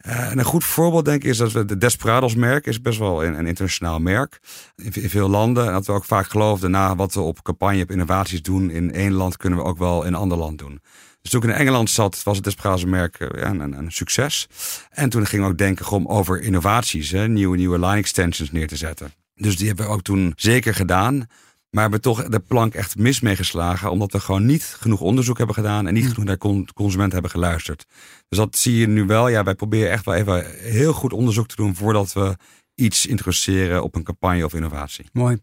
Eh, 0.00 0.30
en 0.30 0.38
een 0.38 0.44
goed 0.44 0.64
voorbeeld 0.64 1.04
denk 1.04 1.22
ik 1.22 1.30
is 1.30 1.36
dat 1.36 1.52
we 1.52 1.64
de 1.64 1.76
Desperados 1.76 2.34
merk 2.34 2.66
is 2.66 2.80
best 2.80 2.98
wel 2.98 3.24
een, 3.24 3.38
een 3.38 3.46
internationaal 3.46 3.98
merk 3.98 4.40
in, 4.76 4.92
in 4.92 5.10
veel 5.10 5.28
landen. 5.28 5.66
En 5.66 5.72
dat 5.72 5.86
we 5.86 5.92
ook 5.92 6.04
vaak 6.04 6.28
geloofden 6.28 6.70
na 6.70 6.96
wat 6.96 7.14
we 7.14 7.20
op 7.20 7.42
campagne 7.42 7.82
op 7.82 7.90
innovaties 7.90 8.42
doen 8.42 8.70
in 8.70 8.92
één 8.92 9.12
land 9.12 9.36
kunnen 9.36 9.58
we 9.58 9.64
ook 9.64 9.78
wel 9.78 10.02
in 10.02 10.08
een 10.08 10.20
ander 10.20 10.38
land 10.38 10.58
doen. 10.58 10.80
Dus 11.22 11.30
toen 11.30 11.42
ik 11.42 11.48
in 11.48 11.54
Engeland 11.54 11.90
zat, 11.90 12.22
was 12.22 12.36
het 12.36 12.44
Desperados 12.44 12.84
merk 12.84 13.16
eh, 13.18 13.40
ja, 13.40 13.48
een, 13.48 13.60
een, 13.60 13.72
een 13.72 13.92
succes. 13.92 14.48
En 14.90 15.08
toen 15.08 15.26
gingen 15.26 15.44
we 15.44 15.50
ook 15.50 15.58
denken 15.58 15.90
om 15.90 16.06
over 16.06 16.40
innovaties, 16.40 17.10
hè, 17.10 17.28
nieuwe, 17.28 17.56
nieuwe 17.56 17.78
line 17.78 17.96
extensions 17.96 18.52
neer 18.52 18.68
te 18.68 18.76
zetten. 18.76 19.12
Dus 19.34 19.56
die 19.56 19.66
hebben 19.66 19.86
we 19.86 19.92
ook 19.92 20.02
toen 20.02 20.32
zeker 20.36 20.74
gedaan. 20.74 21.26
Maar 21.70 21.82
hebben 21.82 22.00
toch 22.00 22.28
de 22.28 22.40
plank 22.40 22.74
echt 22.74 22.96
mis 22.96 23.20
meegeslagen. 23.20 23.90
Omdat 23.90 24.12
we 24.12 24.20
gewoon 24.20 24.46
niet 24.46 24.76
genoeg 24.80 25.00
onderzoek 25.00 25.36
hebben 25.38 25.54
gedaan. 25.54 25.86
En 25.86 25.94
niet 25.94 26.08
genoeg 26.08 26.24
naar 26.24 26.38
con- 26.38 26.68
consumenten 26.74 27.12
hebben 27.12 27.30
geluisterd. 27.30 27.86
Dus 28.28 28.38
dat 28.38 28.56
zie 28.56 28.76
je 28.76 28.86
nu 28.88 29.04
wel. 29.04 29.28
Ja, 29.28 29.42
wij 29.44 29.54
proberen 29.54 29.90
echt 29.90 30.04
wel 30.04 30.14
even 30.14 30.46
heel 30.58 30.92
goed 30.92 31.12
onderzoek 31.12 31.48
te 31.48 31.56
doen. 31.56 31.76
Voordat 31.76 32.12
we 32.12 32.36
iets 32.74 33.06
introduceren 33.06 33.82
op 33.82 33.94
een 33.94 34.02
campagne 34.02 34.44
of 34.44 34.54
innovatie. 34.54 35.08
Mooi. 35.12 35.38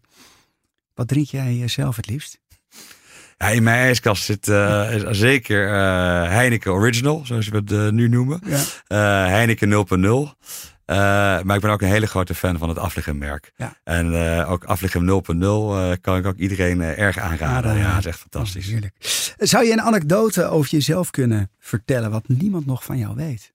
Wat 0.94 1.08
drink 1.08 1.26
jij 1.26 1.62
eh, 1.62 1.68
zelf 1.68 1.96
het 1.96 2.06
liefst? 2.08 2.40
Ja, 3.36 3.48
in 3.48 3.62
mijn 3.62 3.78
ijskast 3.78 4.24
zit 4.24 4.48
eh, 4.48 4.90
zeker 5.10 5.66
eh, 5.68 5.74
Heineken 6.28 6.72
Original. 6.72 7.22
Zoals 7.24 7.48
we 7.48 7.56
het 7.64 7.92
nu 7.92 8.08
noemen. 8.08 8.40
Ja. 8.46 8.64
Heineken 9.28 9.86
0.0. 10.34 10.36
Eh, 10.88 10.96
maar 11.42 11.56
ik 11.56 11.60
ben 11.60 11.70
ook 11.70 11.82
een 11.82 11.88
hele 11.88 12.06
grote 12.06 12.34
fan 12.34 12.58
van 12.58 12.68
het 12.68 12.78
Affligem 12.78 13.18
merk. 13.18 13.52
Ja. 13.56 13.76
En 13.84 14.36
eh, 14.38 14.50
ook 14.50 14.64
Affligem 14.64 15.06
0.0 15.06 15.42
eh, 15.42 15.92
kan 16.00 16.16
ik 16.16 16.26
ook 16.26 16.36
iedereen 16.36 16.80
erg 16.80 17.18
aanraden. 17.18 17.46
Aanraden. 17.46 17.82
Ja, 17.82 17.88
dat 17.88 17.98
is 17.98 18.06
echt 18.06 18.18
fantastisch. 18.18 18.64
Oh, 18.64 18.70
heerlijk. 18.70 18.94
Zou 19.38 19.64
je 19.64 19.72
een 19.72 19.80
anekdote 19.80 20.44
over 20.44 20.70
jezelf 20.70 21.10
kunnen 21.10 21.50
vertellen 21.58 22.10
wat 22.10 22.28
niemand 22.28 22.66
nog 22.66 22.84
van 22.84 22.98
jou 22.98 23.14
weet? 23.16 23.52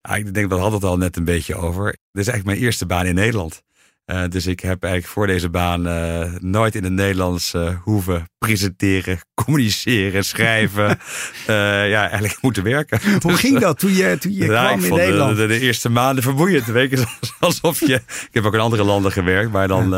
Ja, 0.00 0.14
ik 0.14 0.34
denk, 0.34 0.48
we 0.48 0.54
hadden 0.54 0.80
het 0.80 0.88
al 0.88 0.96
net 0.96 1.16
een 1.16 1.24
beetje 1.24 1.54
over. 1.54 1.84
Dit 1.84 1.96
is 2.22 2.28
eigenlijk 2.28 2.44
mijn 2.44 2.58
eerste 2.58 2.86
baan 2.86 3.06
in 3.06 3.14
Nederland. 3.14 3.62
Eh, 4.08 4.22
dus 4.28 4.46
ik 4.46 4.60
heb 4.60 4.82
eigenlijk 4.82 5.12
voor 5.12 5.26
deze 5.26 5.48
baan 5.48 5.86
eh, 5.86 6.32
nooit 6.40 6.74
in 6.74 6.84
het 6.84 6.92
Nederlands 6.92 7.54
eh, 7.54 7.74
hoeven 7.82 8.28
presenteren, 8.38 9.18
communiceren, 9.44 10.24
schrijven. 10.24 10.98
Ja, 11.88 12.00
eigenlijk 12.08 12.38
moeten 12.40 12.62
werken. 12.62 13.00
Hoe 13.20 13.30
Dus, 13.30 13.40
ging 13.40 13.58
dat 13.58 13.78
toen 13.78 13.94
je, 13.94 14.18
toen 14.18 14.32
je 14.32 14.44
Ja, 14.44 14.66
kwam 14.66 14.84
in 14.84 14.90
de- 14.90 14.96
Nederland? 14.96 15.36
De, 15.36 15.46
de, 15.46 15.60
eerste 15.60 15.88
maanden 15.88 16.22
vermoeiend. 16.22 16.66
Weet 16.66 16.90
je, 16.90 17.04
alsof 17.40 17.80
je. 17.80 17.94
Ik 17.94 18.28
heb 18.30 18.44
ook 18.44 18.54
in 18.54 18.60
andere 18.60 18.84
landen 18.84 19.12
gewerkt, 19.12 19.52
maar 19.52 19.68
dan. 19.68 19.94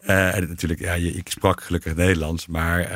en 0.00 0.48
natuurlijk, 0.48 0.80
ja, 0.80 0.92
je, 0.94 1.10
ik 1.12 1.28
sprak 1.28 1.62
gelukkig 1.62 1.94
Nederlands, 1.94 2.46
maar. 2.46 2.90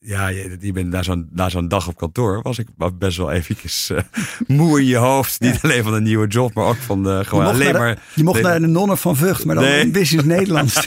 Eh, 0.00 0.08
ja, 0.08 0.28
je, 0.28 0.56
je 0.60 0.72
bent 0.72 0.88
na 0.90 1.02
zo'n, 1.02 1.28
na 1.32 1.48
zo'n 1.48 1.68
dag 1.68 1.88
op 1.88 1.96
kantoor 1.96 2.42
was 2.42 2.58
ik 2.58 2.66
best 2.98 3.16
wel 3.16 3.30
eventjes 3.30 3.90
eh, 3.90 3.98
moe 4.46 4.80
in 4.80 4.86
je 4.86 4.96
hoofd. 4.96 5.40
Niet 5.40 5.58
alleen 5.62 5.82
van 5.82 5.92
de 5.92 6.00
nieuwe 6.00 6.26
job, 6.26 6.54
maar 6.54 6.64
ook 6.64 6.76
van 6.76 7.02
de, 7.02 7.10
je 7.10 7.24
gewoon 7.24 7.44
alleen 7.46 7.72
de, 7.72 7.78
maar. 7.78 7.98
je 8.14 8.22
mocht 8.24 8.34
nee, 8.42 8.50
naar 8.50 8.60
de 8.60 8.66
nonnen 8.66 8.98
van 8.98 9.16
Vught, 9.16 9.44
maar 9.44 9.54
dan 9.54 9.64
Nee. 9.64 9.80
in 9.80 9.92
business 9.92 10.26
Nederlands. 10.26 10.86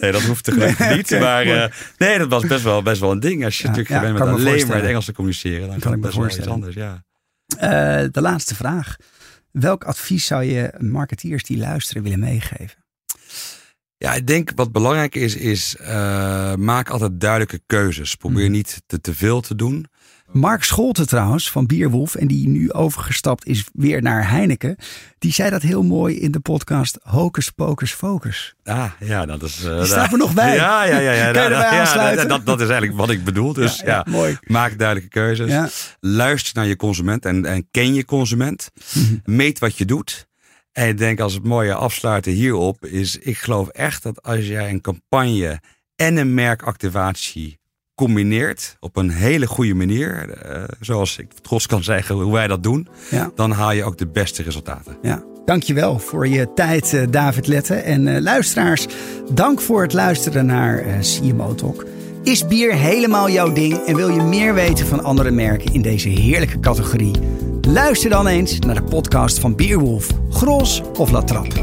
Nee, 0.00 0.12
dat 0.12 0.22
hoeft 0.22 0.50
gelukkig 0.52 0.96
niet. 0.96 1.12
oké, 1.12 1.20
maar 1.20 1.42
eh, 1.46 1.70
nee, 1.98 2.18
dat 2.18 2.28
was 2.28 2.46
best 2.46 2.62
wel, 2.62 2.82
best 2.82 3.00
wel 3.00 3.10
een 3.10 3.20
ding. 3.20 3.44
Als 3.44 3.56
je 3.58 3.62
Ja, 3.62 3.68
natuurlijk 3.68 3.94
gewend 3.96 4.18
bent 4.18 4.30
me 4.30 4.34
alleen 4.50 4.66
maar 4.66 4.76
het 4.76 4.86
Engels 4.86 5.04
te 5.04 5.12
communiceren, 5.12 5.68
dan 5.68 5.78
Kan 5.78 5.92
ik 5.92 5.98
me 5.98 6.02
best 6.04 6.16
wel 6.16 6.26
iets 6.26 6.34
voorstellen. 6.36 6.52
anders. 6.62 6.74
Ja. 6.76 7.02
Eh, 8.02 8.08
de 8.12 8.20
laatste 8.20 8.54
vraag. 8.54 8.96
Welk 9.50 9.84
advies 9.84 10.26
zou 10.26 10.42
je 10.44 10.72
marketeers 10.78 11.42
die 11.42 11.58
luisteren 11.58 12.02
willen 12.02 12.18
meegeven? 12.18 12.84
Ja, 13.98 14.14
ik 14.14 14.26
denk 14.26 14.50
wat 14.54 14.72
belangrijk 14.72 15.14
is, 15.14 15.36
is 15.36 15.76
eh, 15.76 16.54
maak 16.54 16.88
altijd 16.90 17.20
duidelijke 17.20 17.60
keuzes. 17.66 18.14
Probeer 18.14 18.42
Mhm. 18.44 18.52
niet 18.52 18.82
te, 18.86 19.00
te 19.00 19.14
veel 19.14 19.40
te 19.40 19.54
doen. 19.54 19.86
Mark 20.32 20.64
Scholten 20.64 21.06
trouwens 21.06 21.50
van 21.50 21.66
Bierwolf 21.66 22.14
en 22.14 22.26
die 22.26 22.48
nu 22.48 22.72
overgestapt 22.72 23.46
is 23.46 23.64
weer 23.72 24.02
naar 24.02 24.30
Heineken. 24.30 24.76
Die 25.18 25.32
zei 25.32 25.50
dat 25.50 25.62
heel 25.62 25.82
mooi 25.82 26.18
in 26.20 26.30
de 26.30 26.40
podcast 26.40 26.98
Hocus 27.02 27.50
Pocus 27.50 27.92
Focus. 27.92 28.54
Ah, 28.64 28.90
ja, 29.00 29.26
dat 29.26 29.42
is... 29.42 29.64
eh, 29.64 29.76
Die 29.76 29.86
staat 29.86 30.12
er 30.12 30.18
nog 30.18 30.34
bij. 30.34 30.54
Ja, 30.64 30.84
ja, 30.84 30.98
ja. 30.98 31.12
ja, 31.12 31.26
ja, 32.12 32.24
dat, 32.24 32.46
dat 32.46 32.60
is 32.60 32.68
eigenlijk 32.68 32.98
wat 32.98 33.10
ik 33.10 33.24
bedoel. 33.24 33.52
Dus 33.52 33.80
ja, 33.84 34.06
mooi. 34.08 34.38
maak 34.42 34.78
duidelijke 34.78 35.10
keuzes. 35.10 35.50
Luister 36.00 36.52
naar 36.54 36.66
je 36.66 36.76
consument 36.76 37.24
en, 37.24 37.44
en 37.44 37.68
ken 37.70 37.94
je 37.94 38.04
consument. 38.04 38.70
Mhm. 38.94 39.16
Meet 39.24 39.58
wat 39.58 39.76
je 39.78 39.84
doet. 39.84 40.26
En 40.76 40.88
ik 40.88 40.98
denk 40.98 41.20
als 41.20 41.34
het 41.34 41.44
mooie 41.44 41.74
afsluiten 41.74 42.32
hierop 42.32 42.84
is... 42.86 43.16
Ik 43.18 43.36
geloof 43.36 43.68
echt 43.68 44.02
dat 44.02 44.22
als 44.22 44.46
jij 44.46 44.70
een 44.70 44.80
campagne 44.80 45.60
en 45.96 46.16
een 46.16 46.34
merkactivatie 46.34 47.58
combineert 47.94 48.76
op 48.80 48.96
een 48.96 49.10
hele 49.10 49.46
goede 49.46 49.74
manier, 49.74 50.30
eh, 50.30 50.62
zoals 50.80 51.18
ik 51.18 51.32
trots 51.42 51.66
kan 51.66 51.82
zeggen 51.82 52.14
hoe 52.14 52.32
wij 52.32 52.46
dat 52.46 52.62
doen, 52.62 52.88
Ja. 53.10 53.30
dan 53.34 53.50
haal 53.50 53.72
je 53.72 53.84
ook 53.84 53.98
de 53.98 54.06
beste 54.06 54.42
resultaten. 54.42 54.96
Ja, 55.02 55.22
dankjewel 55.44 55.98
voor 55.98 56.28
je 56.28 56.52
tijd, 56.54 56.94
eh, 56.94 57.02
David 57.10 57.46
Letten. 57.46 57.84
En 57.84 58.08
eh, 58.14 58.20
luisteraars, 58.22 58.86
dank 59.32 59.60
voor 59.60 59.82
het 59.82 59.92
luisteren 59.92 60.46
naar 60.46 60.78
eh, 60.78 60.98
CMO 61.00 61.54
Talk. 61.54 61.86
Is 62.22 62.46
bier 62.46 62.72
helemaal 62.74 63.30
jouw 63.30 63.52
ding 63.52 63.74
en 63.86 63.96
wil 63.96 64.08
je 64.08 64.22
meer 64.22 64.54
weten 64.54 64.86
van 64.86 65.04
andere 65.04 65.30
merken 65.30 65.72
in 65.74 65.82
deze 65.82 66.08
heerlijke 66.08 66.60
categorie? 66.60 67.12
Luister 67.66 68.10
dan 68.10 68.26
eens 68.26 68.58
naar 68.58 68.74
de 68.74 68.82
podcast 68.82 69.38
van 69.38 69.54
Bierwolf, 69.54 70.08
Gros 70.30 70.82
of 70.98 71.10
La 71.10 71.22
Trappe. 71.22 71.54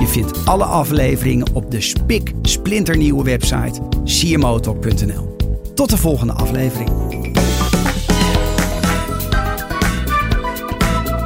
Je 0.00 0.06
vindt 0.06 0.46
alle 0.46 0.64
afleveringen 0.64 1.54
op 1.54 1.70
de 1.70 1.80
spik 1.80 2.32
splinternieuwe 2.42 3.24
website 3.24 3.80
cmotalk.nl. 4.04 5.36
Tot 5.74 5.90
de 5.90 5.96
volgende 5.96 6.32
aflevering. 6.32 6.90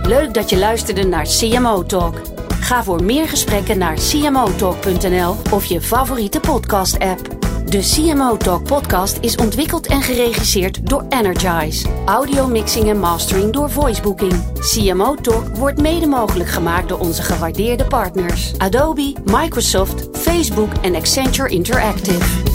Leuk 0.03 0.35
dat 0.35 0.51
je 0.51 0.59
luisterde 0.59 1.03
naar 1.03 1.27
CMO 1.27 1.85
Talk. 1.85 2.21
Ga 2.61 2.85
voor 2.85 3.03
meer 3.03 3.29
gesprekken 3.29 3.79
naar 3.79 3.95
cmotalk.nl 3.95 5.37
of 5.51 5.65
je 5.65 5.81
favoriete 5.81 6.41
podcast-app. 6.41 7.42
De 7.73 7.81
CMO 7.81 8.37
Talk 8.37 8.65
podcast 8.65 9.19
is 9.21 9.37
ontwikkeld 9.37 9.87
en 9.87 10.03
geregisseerd 10.03 10.89
door 10.89 11.05
Energize. 11.09 11.89
Audio 12.07 12.47
mixing 12.47 12.89
en 12.89 12.99
mastering 12.99 13.53
door 13.53 13.71
Voicebooking. 13.71 14.33
CMO 14.59 15.15
Talk 15.15 15.57
wordt 15.57 15.81
mede 15.81 16.07
mogelijk 16.07 16.51
gemaakt 16.51 16.89
door 16.89 16.99
onze 16.99 17.23
gewaardeerde 17.23 17.85
partners 17.85 18.59
Adobe, 18.59 19.15
Microsoft, 19.25 20.09
Facebook 20.19 20.73
en 20.83 20.95
Accenture 20.95 21.49
Interactive. 21.49 22.52